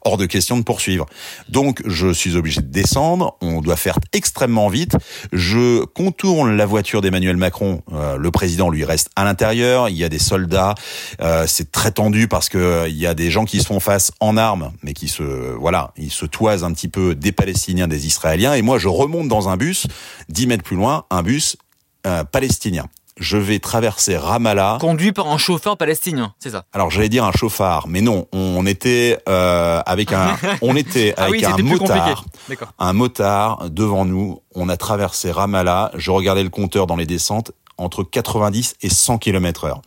Hors 0.04 0.16
de 0.16 0.26
question 0.26 0.56
de 0.56 0.62
poursuivre. 0.62 1.06
Donc, 1.48 1.82
je 1.86 2.12
suis 2.12 2.36
obligé 2.36 2.60
de 2.60 2.66
descendre. 2.66 3.36
On 3.40 3.60
doit 3.60 3.76
faire 3.76 3.98
extrêmement 4.12 4.68
vite. 4.68 4.96
Je 5.32 5.84
contourne 5.84 6.56
la 6.56 6.66
voiture 6.66 7.00
d'Emmanuel 7.00 7.36
Macron. 7.36 7.82
Euh, 7.92 8.16
le 8.16 8.30
président, 8.30 8.70
lui, 8.70 8.84
reste 8.84 9.10
à 9.16 9.24
l'intérieur. 9.24 9.88
Il 9.88 9.96
y 9.96 10.04
a 10.04 10.08
des 10.08 10.18
soldats. 10.18 10.74
Euh, 11.20 11.44
c'est 11.46 11.70
très 11.72 11.92
tendu 11.92 12.28
parce 12.28 12.48
que 12.48 12.58
euh, 12.58 12.88
il 12.88 12.96
y 12.96 13.06
a 13.06 13.14
des 13.14 13.30
gens 13.30 13.44
qui 13.44 13.60
se 13.60 13.66
font 13.66 13.80
face 13.80 14.12
en 14.20 14.36
armes, 14.36 14.72
mais 14.82 14.92
qui 14.92 15.08
se, 15.08 15.22
voilà, 15.22 15.92
ils 15.96 16.10
se 16.10 16.26
toisent 16.26 16.64
un 16.64 16.72
petit 16.72 16.88
peu 16.88 17.14
des 17.14 17.32
Palestiniens, 17.32 17.88
des 17.88 18.06
Israéliens. 18.06 18.54
Et 18.54 18.62
moi, 18.62 18.78
je 18.78 18.88
remonte 18.88 19.28
dans 19.28 19.48
un 19.48 19.56
bus, 19.56 19.86
10 20.28 20.46
mètres 20.46 20.64
plus 20.64 20.76
loin, 20.76 21.04
un 21.10 21.22
bus 21.22 21.56
palestinien 22.32 22.86
je 23.20 23.36
vais 23.36 23.58
traverser 23.58 24.16
Ramallah. 24.16 24.78
Conduit 24.80 25.12
par 25.12 25.28
un 25.28 25.38
chauffeur 25.38 25.76
palestinien, 25.76 26.34
c'est 26.38 26.50
ça 26.50 26.64
Alors 26.72 26.90
j'allais 26.90 27.10
dire 27.10 27.24
un 27.24 27.32
chauffard, 27.32 27.86
mais 27.86 28.00
non, 28.00 28.26
on 28.32 28.66
était 28.66 29.18
euh, 29.28 29.80
avec 29.86 30.12
un, 30.12 30.36
on 30.62 30.74
était 30.74 31.14
ah 31.16 31.24
avec 31.24 31.42
oui, 31.42 31.44
un 31.44 31.62
motard, 31.62 32.24
un 32.78 32.92
motard 32.92 33.70
devant 33.70 34.04
nous. 34.04 34.40
On 34.54 34.68
a 34.68 34.76
traversé 34.76 35.30
Ramallah. 35.30 35.92
Je 35.94 36.10
regardais 36.10 36.42
le 36.42 36.48
compteur 36.48 36.88
dans 36.88 36.96
les 36.96 37.06
descentes 37.06 37.52
entre 37.80 38.02
90 38.02 38.76
et 38.82 38.88
100 38.88 39.18
km 39.18 39.64
heure. 39.64 39.82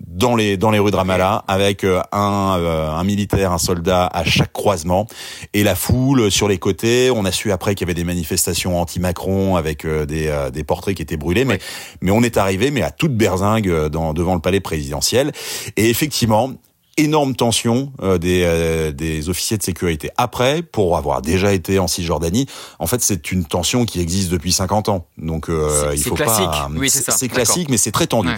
Dans 0.00 0.34
les 0.34 0.56
dans 0.56 0.70
les 0.70 0.80
rues 0.80 0.90
de 0.90 0.96
Ramallah 0.96 1.44
avec 1.46 1.84
euh, 1.84 2.00
un 2.10 2.56
euh, 2.58 2.90
un 2.90 3.04
militaire, 3.04 3.52
un 3.52 3.58
soldat 3.58 4.06
à 4.06 4.24
chaque 4.24 4.52
croisement. 4.52 5.06
Et 5.52 5.62
la 5.62 5.76
foule 5.76 6.30
sur 6.30 6.48
les 6.48 6.58
côtés. 6.58 7.10
On 7.12 7.24
a 7.24 7.30
su 7.30 7.52
après 7.52 7.74
qu'il 7.74 7.86
y 7.86 7.90
avait 7.90 7.94
des 7.94 8.04
manifestations 8.04 8.80
anti-Macron 8.80 9.54
avec 9.56 9.84
euh, 9.84 10.04
des 10.04 10.50
des 10.52 10.64
portraits 10.64 10.96
qui 10.96 11.02
étaient 11.02 11.16
brûlés, 11.16 11.44
mais 11.44 11.60
mais 12.00 12.10
on 12.10 12.22
est 12.22 12.36
arrivé 12.36 12.70
mais 12.70 12.82
à 12.82 12.90
toute 12.90 13.16
berzingue 13.16 13.88
dans 13.88 14.12
devant 14.12 14.34
le 14.34 14.40
palais 14.40 14.60
présidentiel. 14.60 15.30
Et 15.76 15.88
effectivement 15.88 16.50
énorme 16.96 17.34
tension 17.34 17.92
euh, 18.02 18.18
des, 18.18 18.42
euh, 18.44 18.92
des 18.92 19.28
officiers 19.28 19.56
de 19.56 19.62
sécurité. 19.62 20.10
Après, 20.16 20.62
pour 20.62 20.96
avoir 20.96 21.22
déjà 21.22 21.52
été 21.52 21.78
en 21.78 21.86
Cisjordanie, 21.86 22.46
en 22.78 22.86
fait, 22.86 23.00
c'est 23.02 23.32
une 23.32 23.44
tension 23.44 23.84
qui 23.84 24.00
existe 24.00 24.30
depuis 24.30 24.52
50 24.52 24.88
ans. 24.88 25.06
Donc, 25.18 25.48
euh, 25.48 25.92
il 25.94 26.02
faut 26.02 26.14
classique. 26.14 26.44
pas. 26.44 26.68
Oui, 26.76 26.90
c'est 26.90 27.28
classique, 27.28 27.68
mais 27.70 27.76
c'est 27.76 27.92
très 27.92 28.06
tendu. 28.06 28.28
Ouais. 28.28 28.36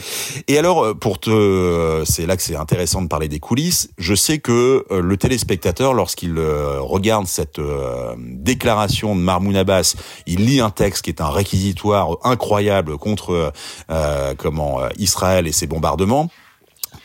Et 0.48 0.58
alors, 0.58 0.84
euh, 0.84 0.94
pour 0.94 1.18
te, 1.18 2.02
c'est 2.06 2.26
là 2.26 2.36
que 2.36 2.42
c'est 2.42 2.56
intéressant 2.56 3.02
de 3.02 3.08
parler 3.08 3.28
des 3.28 3.40
coulisses. 3.40 3.90
Je 3.98 4.14
sais 4.14 4.38
que 4.38 4.84
euh, 4.90 5.00
le 5.00 5.16
téléspectateur, 5.16 5.94
lorsqu'il 5.94 6.38
euh, 6.38 6.80
regarde 6.80 7.26
cette 7.26 7.58
euh, 7.58 8.14
déclaration 8.18 9.16
de 9.16 9.20
Mahmoud 9.20 9.56
Abbas, 9.56 9.94
il 10.26 10.46
lit 10.46 10.60
un 10.60 10.70
texte 10.70 11.04
qui 11.04 11.10
est 11.10 11.20
un 11.20 11.30
réquisitoire 11.30 12.18
incroyable 12.22 12.98
contre 12.98 13.52
euh, 13.90 14.34
comment 14.38 14.80
Israël 14.98 15.46
et 15.46 15.52
ses 15.52 15.66
bombardements. 15.66 16.30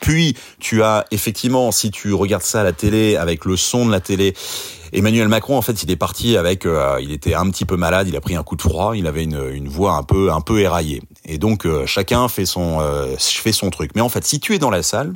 Puis 0.02 0.36
tu 0.60 0.84
as 0.84 1.06
effectivement, 1.12 1.72
si 1.72 1.92
tu 1.92 2.14
regardes 2.14 2.44
ça 2.44 2.62
à 2.62 2.64
la 2.64 2.74
télé 2.74 3.16
avec 3.16 3.46
le 3.46 3.58
son 3.58 3.86
de 3.86 3.92
la 3.92 4.00
télé, 4.00 4.34
Emmanuel 4.92 5.28
Macron, 5.28 5.58
en 5.58 5.62
fait, 5.62 5.84
il 5.84 5.92
est 5.92 5.96
parti 5.96 6.36
avec, 6.36 6.66
euh, 6.66 6.98
il 7.02 7.12
était 7.12 7.36
un 7.36 7.50
petit 7.52 7.66
peu 7.66 7.78
malade, 7.78 8.08
il 8.08 8.16
a 8.16 8.22
pris 8.22 8.36
un 8.36 8.44
coup 8.44 8.56
de 8.56 8.62
froid, 8.62 8.94
il 8.96 9.06
avait 9.08 9.24
une, 9.24 9.50
une 9.54 9.68
voix 9.68 9.94
un 9.94 10.04
peu 10.04 10.32
un 10.32 10.42
peu 10.42 10.60
éraillée. 10.60 11.02
Et 11.26 11.38
donc 11.38 11.66
euh, 11.66 11.86
chacun 11.86 12.28
fait 12.28 12.46
son 12.46 12.80
euh, 12.82 13.16
fait 13.18 13.52
son 13.52 13.70
truc. 13.70 13.92
Mais 13.96 14.02
en 14.02 14.10
fait, 14.10 14.26
si 14.26 14.40
tu 14.40 14.56
es 14.56 14.60
dans 14.60 14.72
la 14.72 14.84
salle, 14.84 15.14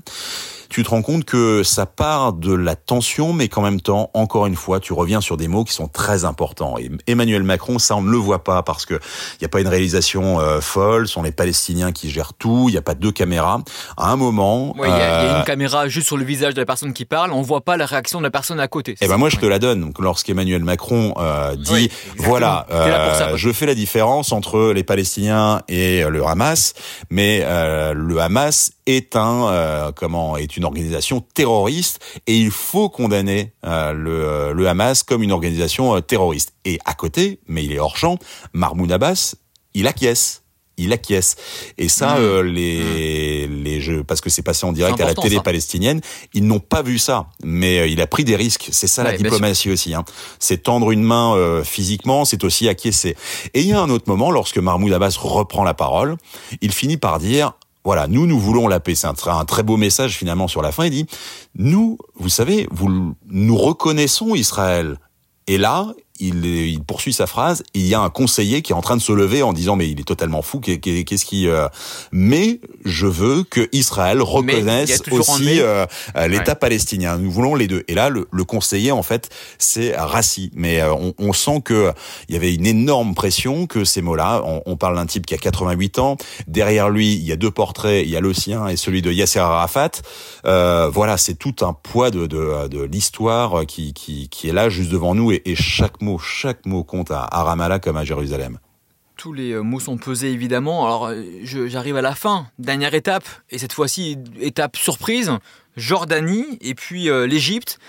tu 0.70 0.84
te 0.84 0.90
rends 0.90 1.02
compte 1.02 1.26
que 1.26 1.64
ça 1.64 1.86
part 1.86 2.34
de 2.34 2.54
la 2.54 2.76
tension, 2.76 3.34
mais 3.34 3.48
qu'en 3.48 3.62
même 3.62 3.82
temps, 3.82 4.10
encore 4.14 4.46
une 4.46 4.56
fois, 4.56 4.80
tu 4.80 4.94
reviens 4.94 5.22
sur 5.22 5.38
des 5.38 5.48
mots 5.48 5.64
qui 5.64 5.74
sont 5.74 5.88
très 5.88 6.26
importants. 6.26 6.78
Et 6.78 6.90
Emmanuel 7.08 7.44
Macron, 7.44 7.80
ça, 7.80 7.96
on 7.96 8.02
ne 8.02 8.10
le 8.12 8.18
voit 8.18 8.44
pas 8.44 8.64
parce 8.64 8.86
que 8.86 8.94
il 8.96 9.38
n'y 9.42 9.46
a 9.46 9.50
pas 9.50 9.62
une 9.62 9.68
réalisation 9.68 10.40
euh, 10.40 10.62
folle, 10.62 11.08
ce 11.08 11.14
sont 11.14 11.24
les 11.24 11.32
Palestiniens 11.32 11.92
qui 11.92 12.10
gèrent 12.10 12.34
tout, 12.34 12.66
il 12.70 12.72
n'y 12.72 12.78
a 12.78 12.82
pas 12.82 12.94
deux 12.96 13.12
caméras. 13.12 13.62
À 13.98 14.12
un 14.12 14.16
moment... 14.16 14.76
Ouais, 14.78 14.88
il 14.88 14.92
y, 14.92 14.94
a- 14.94 14.98
y 14.98 15.02
a 15.02 15.36
euh, 15.36 15.40
une 15.40 15.46
caméra 15.46 15.88
juste 15.88 16.08
sur 16.08 16.18
le 16.18 16.24
visage 16.24 16.54
de 16.54 16.60
la 16.60 16.66
personne 16.66 16.94
qui 16.94 17.06
parle, 17.06 17.32
on 17.32 17.42
voit 17.42 17.62
pas 17.62 17.78
la 17.78 17.86
réaction 17.86 18.20
de 18.20 18.24
la 18.24 18.32
personne 18.32 18.60
à 18.60 18.68
côté. 18.68 18.96
eh 19.02 19.08
ben 19.08 19.18
moi 19.18 19.30
je 19.30 19.38
te 19.38 19.46
la 19.46 19.60
donne. 19.60 19.82
Donc 19.82 20.00
lorsqu'Emmanuel 20.00 20.64
Macron 20.64 21.14
euh, 21.18 21.56
dit 21.56 21.72
Oui, 21.74 21.92
voilà, 22.18 22.66
ça, 22.70 23.36
je 23.36 23.52
fais 23.52 23.66
la 23.66 23.76
différence 23.76 24.32
entre 24.32 24.72
les 24.74 24.84
Palestiniens 24.84 25.62
et 25.68 26.04
le 26.04 26.26
Hamas, 26.26 26.74
mais 27.10 27.40
le 27.42 28.18
Hamas 28.20 28.72
est 28.86 29.16
un 29.16 29.92
comment 29.96 30.38
est 30.38 30.58
une 30.58 30.63
organisation 30.66 31.22
terroriste 31.34 32.00
et 32.28 32.38
il 32.38 32.52
faut 32.52 32.90
condamner 32.90 33.54
euh, 33.66 33.94
le, 33.94 34.54
le 34.54 34.68
Hamas 34.68 35.04
comme 35.04 35.24
une 35.24 35.32
organisation 35.32 35.96
euh, 35.96 36.02
terroriste. 36.02 36.54
Et 36.66 36.80
à 36.86 36.94
côté, 36.94 37.40
mais 37.48 37.64
il 37.66 37.72
est 37.72 37.80
hors 37.80 37.98
champ, 37.98 38.18
Mahmoud 38.54 38.92
Abbas, 38.92 39.36
il 39.74 39.88
acquiesce. 39.88 40.40
Il 40.76 40.92
acquiesce. 40.92 41.36
Et 41.78 41.88
ça, 41.88 42.16
Mmh. 42.16 42.22
euh, 42.22 42.42
les, 42.42 43.46
les 43.48 43.80
jeux, 43.80 44.04
parce 44.04 44.22
que 44.22 44.32
c'est 44.32 44.42
passé 44.42 44.66
en 44.66 44.72
direct 44.74 45.00
à 45.00 45.06
la 45.06 45.14
télé 45.14 45.36
ça. 45.36 45.44
palestinienne, 45.44 46.02
ils 46.34 46.44
n'ont 46.48 46.60
pas 46.60 46.82
vu 46.82 46.98
ça. 46.98 47.28
Mais 47.44 47.78
euh, 47.78 47.88
il 47.88 48.02
a 48.02 48.08
pris 48.08 48.24
des 48.24 48.36
risques. 48.36 48.70
C'est 48.72 48.88
ça 48.88 49.04
la 49.04 49.12
Ouais, 49.12 49.18
diplomatie 49.18 49.70
aussi. 49.70 49.94
Hein. 49.94 50.04
C'est 50.40 50.64
tendre 50.64 50.90
une 50.90 51.04
main 51.04 51.36
euh, 51.36 51.64
physiquement, 51.64 52.26
c'est 52.26 52.44
aussi 52.44 52.68
acquiescer. 52.70 53.16
Et 53.54 53.62
il 53.62 53.68
y 53.68 53.74
a 53.74 53.80
un 53.82 53.90
autre 53.92 54.06
moment, 54.08 54.32
lorsque 54.32 54.58
Mahmoud 54.58 54.92
Abbas 54.92 55.16
reprend 55.20 55.64
la 55.64 55.76
parole, 55.76 56.18
il 56.62 56.72
finit 56.72 56.98
par 56.98 57.20
dire 57.20 57.54
voilà, 57.84 58.08
nous, 58.08 58.26
nous 58.26 58.40
voulons 58.40 58.68
la 58.68 58.80
paix. 58.80 58.96
C'est 58.96 59.08
un, 59.08 59.46
très 59.46 59.64
beau 59.64 59.78
message 59.78 60.18
finalement 60.18 60.48
sur 60.48 60.62
la 60.62 60.72
fin. 60.72 60.86
Il 60.86 60.92
dit, 60.92 61.06
nous, 61.56 61.98
vous 62.16 62.30
savez, 62.30 62.68
vous, 62.72 63.16
nous 63.28 63.58
reconnaissons 63.58 64.36
Israël. 64.36 64.98
Et 65.48 65.58
là, 65.58 65.94
il, 66.28 66.46
il 66.46 66.82
poursuit 66.84 67.14
sa 67.14 67.28
phrase. 67.28 67.64
Il 67.74 67.86
y 67.88 67.94
a 67.94 68.00
un 68.02 68.10
conseiller 68.10 68.62
qui 68.62 68.72
est 68.72 68.76
en 68.76 68.82
train 68.82 68.98
de 68.98 69.02
se 69.02 69.12
lever 69.12 69.44
en 69.44 69.54
disant 69.54 69.76
mais 69.76 69.90
il 69.90 70.00
est 70.00 70.04
totalement 70.04 70.42
fou. 70.42 70.60
qu'est- 70.60 70.80
qu'est- 70.80 71.04
Qu'est-ce 71.04 71.26
qui 71.26 71.48
euh, 71.48 71.68
Mais 72.12 72.60
je 72.86 73.08
veux 73.08 73.44
que 73.44 73.68
Israël 73.72 74.22
reconnaisse 74.22 75.02
aussi 75.12 75.60
euh, 75.60 75.86
euh, 76.18 76.28
l'État 76.28 76.52
Ouais. 76.54 76.56
palestinien. 76.56 77.18
Nous 77.18 77.32
voulons 77.32 77.56
les 77.56 77.68
deux. 77.68 77.84
Et 77.88 77.94
là, 77.96 78.10
le, 78.10 78.28
le 78.32 78.44
conseiller 78.44 78.92
en 78.92 79.04
fait, 79.04 79.30
c'est 79.58 79.96
Rassi. 79.96 80.52
Mais 80.56 80.82
euh, 80.82 80.94
on, 80.94 81.14
on 81.18 81.34
sent 81.34 81.62
que 81.64 81.92
il 82.30 82.34
y 82.36 82.38
avait 82.38 82.54
une 82.54 82.66
énorme 82.66 83.16
pression 83.16 83.68
que 83.68 83.84
ces 83.86 84.02
mots-là. 84.02 84.42
On, 84.46 84.62
on 84.66 84.76
parle 84.78 84.96
d'un 84.96 85.06
type 85.06 85.26
qui 85.26 85.34
a 85.34 85.38
88 85.38 86.00
ans. 86.00 86.18
Derrière 86.48 86.90
lui, 86.90 87.14
il 87.14 87.24
y 87.24 87.32
a 87.32 87.36
deux 87.36 87.52
portraits. 87.52 88.04
Il 88.06 88.10
y 88.12 88.16
a 88.18 88.22
le 88.22 88.34
sien 88.34 88.68
et 88.68 88.76
celui 88.78 89.02
de 89.02 89.12
Yasser 89.12 89.40
Arafat. 89.40 89.92
Euh, 90.46 90.90
voilà, 90.92 91.18
c'est 91.18 91.36
tout 91.36 91.56
un 91.62 91.74
poids 91.74 92.12
de, 92.12 92.28
de, 92.28 92.68
de 92.68 92.84
l'histoire 92.84 93.66
qui, 93.66 93.94
qui, 93.94 94.30
qui 94.30 94.50
est 94.50 94.54
là 94.54 94.70
juste 94.70 94.90
devant 94.92 95.16
nous. 95.16 95.32
Et, 95.32 95.42
et 95.46 95.56
chaque 95.56 96.02
mot, 96.02 96.13
chaque 96.18 96.66
mot 96.66 96.84
compte 96.84 97.12
à, 97.12 97.28
Ramallah 97.32 97.80
comme 97.80 97.98
à 97.98 98.04
Jérusalem. 98.04 98.60
Tous 99.16 99.34
les 99.34 99.52
euh, 99.52 99.62
mots 99.62 99.80
sont 99.80 99.98
pesés 99.98 100.32
évidemment. 100.32 100.86
Alors 100.86 101.08
euh, 101.08 101.24
j'arrive 101.44 101.98
à 101.98 102.02
la 102.02 102.16
fin, 102.16 102.48
dernière 102.60 102.94
étape, 102.94 103.26
et 103.50 103.58
cette 103.58 103.74
fois-ci 103.74 104.18
étape 104.40 104.76
surprise, 104.76 105.32
Jordanie 105.78 106.58
et 106.62 106.76
puis 106.76 107.10
euh, 107.10 107.28
l'Égypte. 107.28 107.80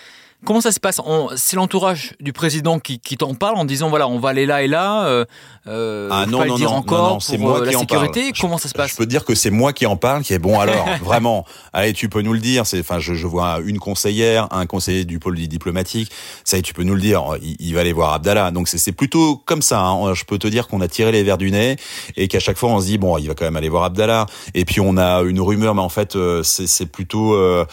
Comment 0.44 0.60
ça 0.60 0.72
se 0.72 0.80
passe 0.80 1.00
C'est 1.36 1.56
l'entourage 1.56 2.14
du 2.20 2.32
président 2.32 2.78
qui, 2.78 2.98
qui 3.00 3.16
t'en 3.16 3.34
parle 3.34 3.56
en 3.56 3.64
disant 3.64 3.88
voilà 3.88 4.06
on 4.08 4.18
va 4.18 4.30
aller 4.30 4.46
là 4.46 4.62
et 4.62 4.68
là. 4.68 5.06
Euh, 5.06 5.24
euh, 5.66 6.08
Ah 6.12 6.26
non, 6.26 6.38
pas 6.38 6.44
non, 6.46 6.54
le 6.54 6.58
dire 6.58 6.70
non, 6.70 6.76
encore 6.76 7.08
non, 7.08 7.14
non, 7.14 7.20
c'est 7.20 7.38
moi 7.38 7.60
euh, 7.60 7.64
qui 7.66 7.72
la 7.72 7.78
en 7.78 7.80
sécurité. 7.80 8.20
parle. 8.20 8.32
Comment 8.40 8.58
ça 8.58 8.68
se 8.68 8.74
passe? 8.74 8.90
Je 8.90 8.96
peux 8.96 9.04
te 9.06 9.10
dire 9.10 9.24
que 9.24 9.34
c'est 9.34 9.50
moi 9.50 9.72
qui 9.72 9.86
en 9.86 9.96
parle, 9.96 10.22
qui 10.22 10.34
est 10.34 10.38
bon 10.38 10.60
alors, 10.60 10.86
vraiment. 11.02 11.46
Allez, 11.72 11.94
tu 11.94 12.08
peux 12.10 12.20
nous 12.20 12.34
le 12.34 12.40
dire. 12.40 12.66
C'est, 12.66 12.80
enfin, 12.80 12.98
je, 12.98 13.14
je 13.14 13.26
vois 13.26 13.60
une 13.64 13.78
conseillère, 13.78 14.48
un 14.52 14.66
conseiller 14.66 15.04
du 15.06 15.18
pôle 15.18 15.36
diplomatique. 15.38 16.10
Ça, 16.44 16.60
tu 16.60 16.74
peux 16.74 16.82
nous 16.82 16.94
le 16.94 17.00
dire. 17.00 17.22
Il, 17.42 17.56
il 17.58 17.74
va 17.74 17.80
aller 17.80 17.94
voir 17.94 18.12
Abdallah. 18.12 18.50
Donc 18.50 18.68
c'est, 18.68 18.92
plutôt 18.92 19.36
comme 19.46 19.62
ça. 19.62 19.80
hein. 19.80 20.12
Je 20.12 20.24
peux 20.24 20.38
te 20.38 20.46
dire 20.48 20.68
qu'on 20.68 20.82
a 20.82 20.88
tiré 20.88 21.10
les 21.12 21.22
verres 21.22 21.38
du 21.38 21.50
nez 21.50 21.76
et 22.16 22.28
qu'à 22.28 22.40
chaque 22.40 22.58
fois 22.58 22.68
on 22.70 22.80
se 22.80 22.86
dit 22.86 22.98
bon, 22.98 23.16
il 23.16 23.28
va 23.28 23.34
quand 23.34 23.46
même 23.46 23.56
aller 23.56 23.70
voir 23.70 23.84
Abdallah. 23.84 24.26
Et 24.52 24.66
puis 24.66 24.80
on 24.80 24.98
a 24.98 25.22
une 25.22 25.40
rumeur, 25.40 25.74
mais 25.74 25.80
en 25.80 25.88
fait 25.88 26.18
c'est, 26.42 26.66
c'est 26.66 26.86
plutôt 26.86 27.32
euh, 27.34 27.64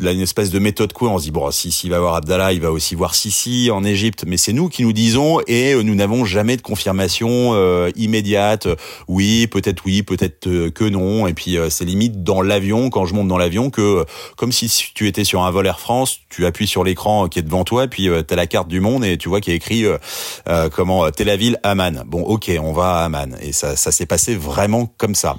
là, 0.00 0.12
une 0.12 0.20
espèce 0.20 0.50
de 0.50 0.58
méthode 0.58 0.92
quoi. 0.92 1.10
On 1.10 1.18
se 1.18 1.24
dit 1.24 1.30
bon, 1.30 1.50
si 1.50 1.72
s'il 1.72 1.90
va 1.90 2.00
voir 2.00 2.14
Abdallah, 2.14 2.52
il 2.52 2.60
va 2.60 2.70
aussi 2.70 2.94
voir 2.94 3.14
Sisi 3.14 3.70
en 3.70 3.84
Égypte. 3.84 4.24
Mais 4.26 4.36
c'est 4.36 4.52
nous 4.52 4.68
qui 4.68 4.82
nous 4.82 4.92
disons 4.92 5.40
et 5.46 5.74
euh, 5.74 5.82
nous 5.82 5.94
n'avons 5.94 6.24
jamais 6.24 6.56
de 6.56 6.62
confirmation 6.62 7.50
euh, 7.54 7.90
immédiate 7.96 8.68
oui, 9.08 9.46
peut-être 9.46 9.82
oui, 9.84 10.02
peut-être 10.02 10.46
euh, 10.46 10.70
que 10.70 10.84
non. 10.84 11.26
Et 11.26 11.34
puis 11.34 11.58
euh, 11.58 11.70
c'est 11.70 11.84
limite 11.84 12.22
dans 12.22 12.42
l'avion, 12.42 12.90
quand 12.90 13.06
je 13.06 13.14
monte 13.14 13.28
dans 13.28 13.38
l'avion, 13.38 13.70
que 13.70 13.80
euh, 13.80 14.04
comme 14.36 14.52
si 14.52 14.70
tu 14.94 15.06
étais 15.06 15.24
sur 15.24 15.42
un 15.42 15.50
vol 15.50 15.66
Air 15.66 15.80
France, 15.80 16.18
tu 16.28 16.46
appuies 16.46 16.66
sur 16.66 16.84
l'écran 16.84 17.28
qui 17.28 17.38
est 17.38 17.42
devant 17.42 17.64
toi, 17.64 17.86
puis 17.86 18.08
euh, 18.08 18.22
t'as 18.22 18.36
la 18.36 18.46
carte 18.46 18.68
du 18.68 18.80
monde 18.80 19.04
et 19.04 19.16
tu 19.16 19.28
vois 19.28 19.40
qu'il 19.40 19.52
y 19.52 19.54
a 19.54 19.56
écrit 19.56 19.84
comment 20.72 21.10
Tel 21.10 21.28
Aviv, 21.28 21.56
Amman. 21.62 22.04
Bon, 22.06 22.22
ok, 22.22 22.50
on 22.60 22.72
va 22.72 23.00
à 23.00 23.04
Amman. 23.04 23.36
Et 23.40 23.52
ça, 23.52 23.76
ça 23.76 23.92
s'est 23.92 24.06
passé 24.06 24.34
vraiment 24.34 24.86
comme 24.98 25.14
ça. 25.14 25.36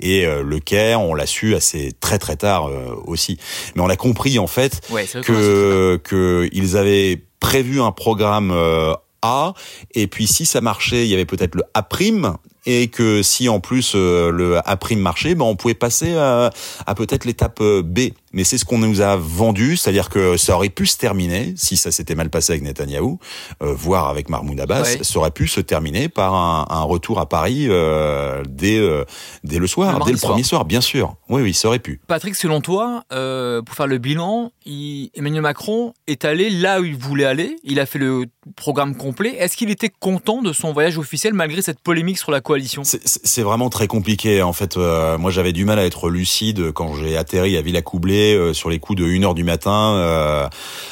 Et 0.00 0.24
le 0.26 0.58
Caire, 0.60 1.00
on 1.00 1.14
l'a 1.14 1.26
su 1.26 1.54
assez 1.54 1.92
très 2.00 2.18
très 2.18 2.36
tard 2.36 2.70
aussi. 3.06 3.38
Mais 3.74 3.82
on 3.82 3.88
a 3.88 3.96
compris 3.96 4.38
en 4.38 4.46
fait 4.46 4.80
Ouais, 4.90 5.06
que 5.06 5.96
que 6.02 6.48
qu'ils 6.52 6.76
avaient 6.76 7.22
prévu 7.40 7.80
un 7.80 7.92
programme 7.92 8.52
A, 9.22 9.54
et 9.94 10.06
puis 10.06 10.26
si 10.26 10.46
ça 10.46 10.60
marchait, 10.60 11.04
il 11.04 11.10
y 11.10 11.14
avait 11.14 11.24
peut-être 11.26 11.54
le 11.54 11.62
A 11.74 11.82
prime, 11.82 12.36
et 12.66 12.88
que 12.88 13.22
si 13.22 13.48
en 13.48 13.60
plus 13.60 13.94
le 13.94 14.58
A 14.64 14.76
prime 14.76 15.00
marchait, 15.00 15.34
ben 15.34 15.44
on 15.44 15.56
pouvait 15.56 15.74
passer 15.74 16.16
à, 16.16 16.50
à 16.86 16.94
peut-être 16.94 17.24
l'étape 17.24 17.62
B 17.62 18.10
mais 18.36 18.44
c'est 18.44 18.58
ce 18.58 18.66
qu'on 18.66 18.78
nous 18.78 19.00
a 19.00 19.16
vendu, 19.16 19.78
c'est-à-dire 19.78 20.10
que 20.10 20.36
ça 20.36 20.54
aurait 20.54 20.68
pu 20.68 20.86
se 20.86 20.98
terminer, 20.98 21.54
si 21.56 21.78
ça 21.78 21.90
s'était 21.90 22.14
mal 22.14 22.28
passé 22.28 22.52
avec 22.52 22.62
Netanyahou, 22.62 23.18
euh, 23.62 23.72
voire 23.72 24.08
avec 24.08 24.28
Mahmoud 24.28 24.60
Abbas, 24.60 24.98
ça 25.00 25.18
aurait 25.18 25.30
pu 25.30 25.48
se 25.48 25.60
terminer 25.60 26.10
par 26.10 26.34
un, 26.34 26.66
un 26.68 26.82
retour 26.82 27.18
à 27.18 27.26
Paris 27.26 27.66
euh, 27.70 28.42
dès, 28.46 28.78
euh, 28.78 29.04
dès 29.42 29.58
le 29.58 29.66
soir, 29.66 30.04
dès 30.04 30.12
le 30.12 30.18
premier 30.18 30.42
soir, 30.42 30.66
bien 30.66 30.82
sûr. 30.82 31.16
Oui, 31.30 31.40
oui, 31.40 31.54
ça 31.54 31.68
aurait 31.68 31.78
pu. 31.78 31.98
Patrick, 32.08 32.34
selon 32.34 32.60
toi, 32.60 33.04
euh, 33.10 33.62
pour 33.62 33.74
faire 33.74 33.86
le 33.86 33.96
bilan, 33.96 34.52
Emmanuel 34.66 35.40
Macron 35.40 35.94
est 36.06 36.26
allé 36.26 36.50
là 36.50 36.80
où 36.82 36.84
il 36.84 36.94
voulait 36.94 37.24
aller, 37.24 37.56
il 37.64 37.80
a 37.80 37.86
fait 37.86 37.98
le 37.98 38.26
programme 38.54 38.96
complet. 38.96 39.34
Est-ce 39.38 39.56
qu'il 39.56 39.70
était 39.70 39.88
content 39.88 40.42
de 40.42 40.52
son 40.52 40.74
voyage 40.74 40.98
officiel 40.98 41.32
malgré 41.32 41.62
cette 41.62 41.80
polémique 41.80 42.18
sur 42.18 42.32
la 42.32 42.42
coalition 42.42 42.55
C'est 42.94 43.42
vraiment 43.42 43.70
très 43.70 43.86
compliqué. 43.86 44.42
En 44.42 44.52
fait, 44.52 44.76
moi 44.76 45.30
j'avais 45.30 45.52
du 45.52 45.64
mal 45.64 45.78
à 45.78 45.84
être 45.84 46.08
lucide 46.08 46.72
quand 46.72 46.94
j'ai 46.94 47.16
atterri 47.16 47.56
à 47.56 47.62
Villacoublay 47.62 48.34
euh, 48.34 48.52
sur 48.52 48.70
les 48.70 48.78
coups 48.78 48.98
de 48.98 49.06
1 49.06 49.22
heure 49.22 49.34
du 49.34 49.44
matin 49.44 49.94
euh, 49.96 50.48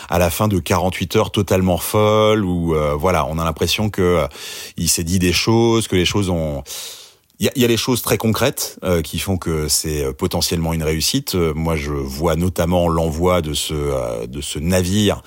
à 0.09 0.18
la 0.18 0.31
fin 0.31 0.48
de 0.48 0.59
48 0.59 1.16
heures 1.16 1.31
totalement 1.31 1.79
folles 1.79 2.44
où 2.44 2.74
euh, 2.74 2.94
voilà, 2.94 3.27
on 3.27 3.38
a 3.38 3.44
l'impression 3.44 3.90
que 3.90 4.27
il 4.77 4.88
s'est 4.88 5.05
dit 5.05 5.18
des 5.18 5.33
choses, 5.33 5.88
que 5.88 5.96
les 5.96 6.05
choses 6.05 6.31
ont 6.31 6.62
il 7.44 7.46
y 7.46 7.48
a, 7.48 7.52
y 7.62 7.64
a, 7.64 7.68
les 7.68 7.76
choses 7.76 8.00
très 8.00 8.16
concrètes 8.16 8.78
qui 9.02 9.18
font 9.18 9.37
que 9.37 9.68
c'est 9.68 10.12
potentiellement 10.14 10.72
une 10.72 10.83
réussite. 10.83 11.35
moi, 11.35 11.76
je 11.76 11.92
vois 11.92 12.37
notamment 12.37 12.88
l'envoi 12.88 13.42
de 13.42 13.52
ce 13.52 14.26
de 14.26 14.40
ce 14.40 14.59
navire 14.59 15.22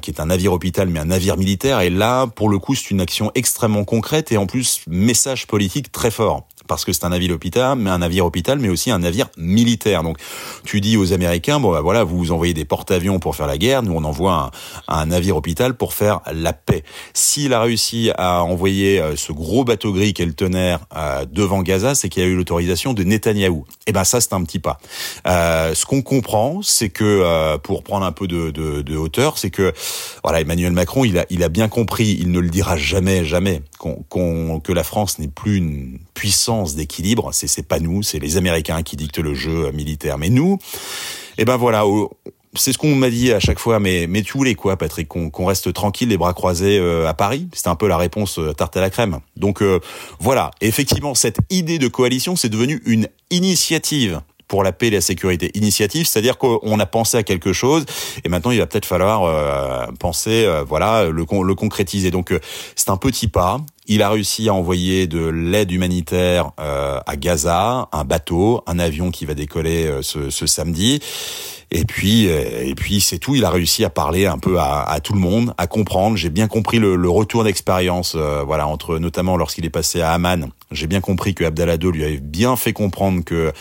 qui 0.00 0.10
est 0.10 0.20
un 0.20 0.26
navire 0.26 0.52
hôpital, 0.52 0.88
mais 0.88 1.00
un 1.00 1.06
navire 1.06 1.36
militaire. 1.36 1.80
Et 1.80 1.90
là, 1.90 2.26
pour 2.26 2.48
le 2.48 2.58
coup, 2.58 2.74
c'est 2.74 2.90
une 2.90 3.00
action 3.00 3.32
extrêmement 3.34 3.84
concrète 3.84 4.30
et 4.30 4.36
en 4.36 4.46
plus 4.46 4.82
message 4.86 5.46
politique 5.46 5.90
très 5.90 6.10
fort 6.10 6.46
parce 6.68 6.84
que 6.84 6.92
c'est 6.92 7.04
un 7.04 7.08
navire 7.08 7.34
hôpital, 7.34 7.76
mais 7.76 7.90
un 7.90 7.98
navire 7.98 8.26
hôpital, 8.26 8.58
mais 8.58 8.68
aussi 8.68 8.90
un 8.90 9.00
navire 9.00 9.28
militaire. 9.36 10.02
Donc, 10.02 10.18
tu 10.64 10.80
dis 10.80 10.96
aux 10.96 11.12
Américains, 11.12 11.58
bon, 11.58 11.72
bah, 11.72 11.80
voilà, 11.80 12.04
vous 12.04 12.30
envoyez 12.30 12.54
des 12.54 12.64
porte-avions 12.64 13.18
pour 13.18 13.34
faire 13.34 13.46
la 13.46 13.58
guerre, 13.58 13.82
nous 13.82 13.92
on 13.92 14.04
envoie 14.04 14.50
un, 14.86 15.06
navire 15.06 15.36
hôpital 15.36 15.74
pour 15.74 15.94
faire 15.94 16.20
la 16.32 16.52
paix. 16.52 16.84
S'il 17.14 17.54
a 17.54 17.60
réussi 17.60 18.10
à 18.16 18.44
envoyer 18.44 19.00
euh, 19.00 19.16
ce 19.16 19.32
gros 19.32 19.64
bateau 19.64 19.92
gris 19.92 20.12
qu'est 20.12 20.26
le 20.26 20.34
tonnerre 20.34 20.80
euh, 20.94 21.24
devant 21.30 21.62
Gaza, 21.62 21.94
c'est 21.94 22.08
qu'il 22.08 22.22
a 22.22 22.26
eu 22.26 22.36
l'autorisation 22.36 22.92
de 22.92 23.02
Netanyahou. 23.02 23.64
Et 23.68 23.90
eh 23.90 23.92
ben 23.92 24.04
ça, 24.04 24.20
c'est 24.20 24.34
un 24.34 24.44
petit 24.44 24.58
pas. 24.58 24.78
Euh, 25.26 25.74
ce 25.74 25.86
qu'on 25.86 26.02
comprend, 26.02 26.60
c'est 26.62 26.90
que 26.90 27.56
pour 27.58 27.82
prendre 27.82 28.04
un 28.04 28.12
peu 28.12 28.26
de, 28.26 28.50
de, 28.50 28.82
de 28.82 28.96
hauteur, 28.96 29.38
c'est 29.38 29.50
que 29.50 29.72
voilà, 30.22 30.40
Emmanuel 30.40 30.72
Macron, 30.72 31.04
il 31.04 31.18
a, 31.18 31.24
il 31.30 31.42
a 31.42 31.48
bien 31.48 31.68
compris, 31.68 32.16
il 32.20 32.30
ne 32.30 32.40
le 32.40 32.48
dira 32.48 32.76
jamais, 32.76 33.24
jamais, 33.24 33.62
qu'on, 33.78 34.60
que 34.60 34.72
la 34.72 34.84
France 34.84 35.18
n'est 35.18 35.28
plus 35.28 35.56
une 35.56 35.98
puissance 36.14 36.74
d'équilibre. 36.74 37.30
C'est, 37.32 37.46
c'est 37.46 37.62
pas 37.62 37.80
nous, 37.80 38.02
c'est 38.02 38.18
les 38.18 38.36
Américains 38.36 38.82
qui 38.82 38.96
dictent 38.96 39.18
le 39.18 39.34
jeu 39.34 39.70
militaire. 39.72 40.18
Mais 40.18 40.30
nous, 40.30 40.58
eh 41.38 41.44
ben 41.44 41.56
voilà, 41.56 41.84
c'est 42.54 42.72
ce 42.72 42.78
qu'on 42.78 42.94
m'a 42.94 43.10
dit 43.10 43.32
à 43.32 43.40
chaque 43.40 43.58
fois, 43.58 43.78
mais, 43.78 44.06
mais 44.08 44.22
tu 44.22 44.32
voulais 44.36 44.54
quoi, 44.54 44.76
Patrick? 44.76 45.08
Qu'on 45.08 45.46
reste 45.46 45.72
tranquille, 45.72 46.08
les 46.08 46.16
bras 46.16 46.34
croisés 46.34 46.78
euh, 46.78 47.06
à 47.06 47.14
Paris? 47.14 47.48
C'était 47.52 47.68
un 47.68 47.76
peu 47.76 47.88
la 47.88 47.96
réponse 47.96 48.38
euh, 48.38 48.52
tarte 48.52 48.76
à 48.76 48.80
la 48.80 48.90
crème. 48.90 49.20
Donc 49.36 49.62
euh, 49.62 49.80
voilà, 50.18 50.50
effectivement, 50.60 51.14
cette 51.14 51.38
idée 51.50 51.78
de 51.78 51.88
coalition, 51.88 52.36
c'est 52.36 52.48
devenu 52.48 52.82
une 52.84 53.08
initiative 53.30 54.20
pour 54.48 54.62
la 54.64 54.72
paix 54.72 54.88
et 54.88 54.90
la 54.90 55.00
sécurité 55.00 55.50
initiative, 55.54 56.06
c'est-à-dire 56.06 56.38
qu'on 56.38 56.80
a 56.80 56.86
pensé 56.86 57.18
à 57.18 57.22
quelque 57.22 57.52
chose 57.52 57.84
et 58.24 58.28
maintenant 58.28 58.50
il 58.50 58.58
va 58.58 58.66
peut-être 58.66 58.86
falloir 58.86 59.24
euh, 59.24 59.86
penser, 60.00 60.44
euh, 60.44 60.64
voilà, 60.66 61.04
le, 61.04 61.24
le 61.42 61.54
concrétiser. 61.54 62.10
Donc 62.10 62.32
euh, 62.32 62.40
c'est 62.74 62.90
un 62.90 62.96
petit 62.96 63.28
pas. 63.28 63.58
Il 63.86 64.02
a 64.02 64.10
réussi 64.10 64.48
à 64.48 64.54
envoyer 64.54 65.06
de 65.06 65.24
l'aide 65.26 65.70
humanitaire 65.70 66.50
à 66.58 67.16
Gaza, 67.16 67.88
un 67.90 68.04
bateau, 68.04 68.62
un 68.66 68.78
avion 68.78 69.10
qui 69.10 69.24
va 69.24 69.32
décoller 69.32 69.90
ce, 70.02 70.28
ce 70.28 70.46
samedi. 70.46 71.00
Et 71.70 71.84
puis, 71.84 72.24
et 72.24 72.74
puis 72.74 73.00
c'est 73.00 73.18
tout. 73.18 73.34
Il 73.34 73.44
a 73.44 73.50
réussi 73.50 73.84
à 73.84 73.90
parler 73.90 74.26
un 74.26 74.38
peu 74.38 74.58
à, 74.58 74.82
à 74.82 75.00
tout 75.00 75.12
le 75.12 75.20
monde, 75.20 75.54
à 75.58 75.66
comprendre. 75.66 76.16
J'ai 76.16 76.30
bien 76.30 76.48
compris 76.48 76.78
le, 76.78 76.96
le 76.96 77.10
retour 77.10 77.44
d'expérience, 77.44 78.16
voilà, 78.16 78.66
entre 78.66 78.98
notamment 78.98 79.36
lorsqu'il 79.36 79.64
est 79.66 79.70
passé 79.70 80.00
à 80.00 80.12
Amman. 80.12 80.50
J'ai 80.70 80.86
bien 80.86 81.00
compris 81.00 81.34
que 81.34 81.44
Abdallah 81.44 81.76
II 81.76 81.90
lui 81.92 82.04
avait 82.04 82.18
bien 82.18 82.54
fait 82.56 82.74
comprendre 82.74 83.24
que 83.24 83.52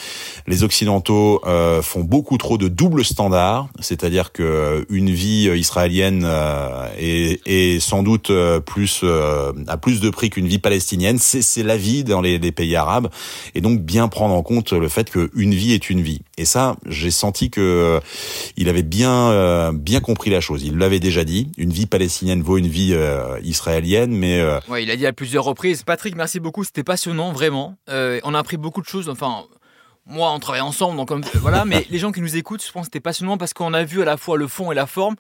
les 0.45 0.63
occidentaux 0.63 1.41
euh, 1.45 1.81
font 1.81 2.03
beaucoup 2.03 2.37
trop 2.37 2.57
de 2.57 2.67
double 2.67 3.05
standards, 3.05 3.69
c'est-à-dire 3.79 4.33
que 4.33 4.85
une 4.89 5.09
vie 5.09 5.49
israélienne 5.57 6.23
euh, 6.25 6.89
est, 6.97 7.41
est, 7.45 7.79
sans 7.79 8.03
doute 8.03 8.29
euh, 8.29 8.59
plus 8.59 9.01
euh, 9.03 9.53
à 9.67 9.77
plus 9.77 10.01
de 10.01 10.09
prix 10.09 10.29
qu'une 10.29 10.47
vie 10.47 10.59
palestinienne. 10.59 11.17
C'est 11.19 11.63
la 11.63 11.77
vie 11.77 12.03
dans 12.03 12.21
les, 12.21 12.39
les, 12.39 12.51
pays 12.51 12.75
arabes, 12.75 13.09
et 13.55 13.61
donc 13.61 13.81
bien 13.81 14.07
prendre 14.07 14.33
en 14.33 14.43
compte 14.43 14.73
le 14.73 14.89
fait 14.89 15.09
qu'une 15.09 15.53
vie 15.53 15.73
est 15.73 15.89
une 15.89 16.01
vie. 16.01 16.21
Et 16.37 16.45
ça, 16.45 16.75
j'ai 16.85 17.11
senti 17.11 17.49
que 17.49 17.99
il 18.57 18.69
avait 18.69 18.83
bien 18.83 19.73
bien 19.73 19.99
compris 19.99 20.29
la 20.29 20.39
chose. 20.39 20.63
Il 20.63 20.77
l'avait 20.77 20.99
déjà 20.99 21.23
dit. 21.23 21.51
Une 21.57 21.71
vie 21.71 21.87
palestinienne 21.87 22.43
vaut 22.43 22.57
une 22.57 22.67
vie 22.67 22.95
israélienne, 23.43 24.15
mais 24.15 24.43
ouais, 24.69 24.83
il 24.83 24.91
a 24.91 24.95
dit 24.95 25.07
à 25.07 25.13
plusieurs 25.13 25.43
reprises. 25.43 25.83
Patrick, 25.83 26.15
merci 26.15 26.39
beaucoup. 26.39 26.63
C'était 26.63 26.83
passionnant, 26.83 27.31
vraiment. 27.31 27.77
on 27.87 28.33
a 28.33 28.39
appris 28.39 28.57
beaucoup 28.57 28.81
de 28.81 28.87
choses. 28.87 29.09
Enfin 29.09 29.45
moi, 30.09 30.31
on 30.31 30.39
travaille 30.39 30.61
ensemble, 30.61 30.95
donc 30.95 31.11
voilà. 31.35 31.65
Mais 31.65 31.85
les 31.89 31.99
gens 31.99 32.11
qui 32.11 32.21
nous 32.21 32.37
écoutent, 32.37 32.65
je 32.65 32.71
pense 32.71 32.83
que 32.83 32.87
c'était 32.87 32.99
passionnant 32.99 33.37
parce 33.37 33.53
qu'on 33.53 33.73
a 33.73 33.83
vu 33.83 34.01
à 34.01 34.05
la 34.05 34.17
fois 34.17 34.37
le 34.37 34.47
fond 34.47 34.71
et 34.71 34.75
la 34.75 34.87
forme, 34.87 35.15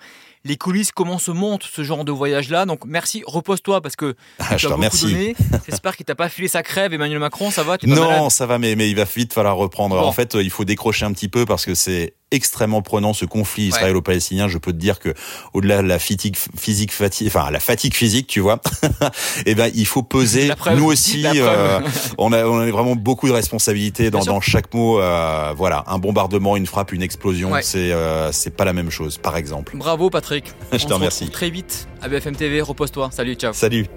les 0.47 0.57
coulisses, 0.57 0.91
comment 0.91 1.19
se 1.19 1.31
monte 1.31 1.63
ce 1.63 1.83
genre 1.83 2.05
de 2.05 2.11
voyage-là. 2.11 2.65
Donc 2.65 2.85
merci, 2.85 3.23
repose-toi 3.27 3.81
parce 3.81 3.95
que 3.95 4.15
ah, 4.39 4.57
je 4.57 4.67
donné. 4.67 5.35
J'espère 5.69 5.95
qu'il 5.95 6.05
t'a 6.05 6.15
pas 6.15 6.29
filé 6.29 6.47
sa 6.47 6.63
crève, 6.63 6.93
Emmanuel 6.93 7.19
Macron. 7.19 7.51
Ça 7.51 7.63
va 7.63 7.77
Non, 7.83 8.29
ça 8.29 8.45
va, 8.45 8.57
mais, 8.57 8.75
mais 8.75 8.89
il 8.89 8.95
va 8.95 9.03
vite 9.03 9.33
falloir 9.33 9.55
reprendre. 9.57 9.97
En 9.97 10.11
fait, 10.11 10.35
il 10.35 10.49
faut 10.49 10.65
décrocher 10.65 11.05
un 11.05 11.11
petit 11.11 11.27
peu 11.27 11.45
parce 11.45 11.65
que 11.65 11.75
c'est 11.75 12.13
extrêmement 12.31 12.81
prenant 12.81 13.13
ce 13.13 13.25
conflit 13.25 13.67
israélo-palestinien. 13.67 14.47
Je 14.47 14.57
peux 14.57 14.73
te 14.73 14.77
dire 14.77 14.99
que 14.99 15.13
au-delà 15.53 15.81
de 15.81 15.87
la 15.87 15.99
fatigue 15.99 16.35
physique, 16.35 16.91
fatigue, 16.91 17.27
enfin 17.27 17.49
la 17.51 17.59
fatigue 17.59 17.93
physique, 17.93 18.27
tu 18.27 18.39
vois, 18.39 18.59
eh 19.45 19.55
ben 19.55 19.71
il 19.73 19.85
faut 19.85 20.03
peser. 20.03 20.51
Nous 20.75 20.85
aussi, 20.85 21.25
euh, 21.25 21.79
on 22.17 22.33
a 22.33 22.45
on 22.45 22.59
a 22.59 22.69
vraiment 22.69 22.95
beaucoup 22.95 23.27
de 23.27 23.33
responsabilités 23.33 24.11
dans, 24.11 24.25
dans 24.25 24.41
chaque 24.41 24.73
mot. 24.73 24.99
Euh, 24.99 25.53
voilà, 25.55 25.83
un 25.87 25.99
bombardement, 25.99 26.57
une 26.57 26.65
frappe, 26.67 26.91
une 26.91 27.01
explosion, 27.01 27.51
c'est 27.61 27.91
euh, 27.91 28.31
c'est 28.31 28.55
pas 28.55 28.65
la 28.65 28.73
même 28.73 28.89
chose, 28.89 29.17
par 29.17 29.37
exemple. 29.37 29.77
Bravo 29.77 30.09
Patrick. 30.09 30.36
Je 30.71 30.85
te 30.85 30.93
remercie. 30.93 31.29
Très 31.29 31.49
vite 31.49 31.87
à 32.01 32.07
BFM 32.07 32.35
TV. 32.35 32.61
Repose-toi. 32.61 33.09
Salut, 33.11 33.35
ciao. 33.35 33.53
Salut. 33.53 33.87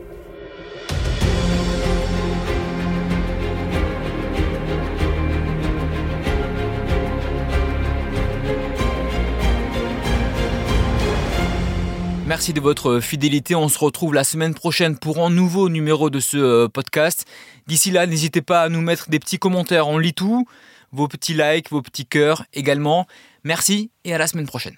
Merci 12.31 12.53
de 12.53 12.61
votre 12.61 13.01
fidélité. 13.01 13.57
On 13.57 13.69
se 13.69 13.77
retrouve 13.77 14.15
la 14.15 14.23
semaine 14.23 14.55
prochaine 14.55 14.97
pour 14.97 15.19
un 15.19 15.31
nouveau 15.31 15.69
numéro 15.69 16.11
de 16.11 16.21
ce 16.21 16.37
euh, 16.37 16.69
podcast. 16.69 17.27
D'ici 17.67 17.91
là, 17.91 18.07
n'hésitez 18.07 18.41
pas 18.41 18.63
à 18.63 18.69
nous 18.69 18.81
mettre 18.81 19.11
des 19.11 19.19
petits 19.19 19.41
commentaires. 19.41 19.89
On 19.89 19.99
lit 19.99 20.15
tout. 20.15 20.47
Vos 20.93 21.09
petits 21.09 21.35
likes, 21.35 21.71
vos 21.71 21.83
petits 21.83 22.07
cœurs 22.07 22.45
également. 22.53 23.09
Merci 23.43 23.91
et 24.05 24.15
à 24.15 24.19
la 24.19 24.29
semaine 24.29 24.47
prochaine. 24.47 24.77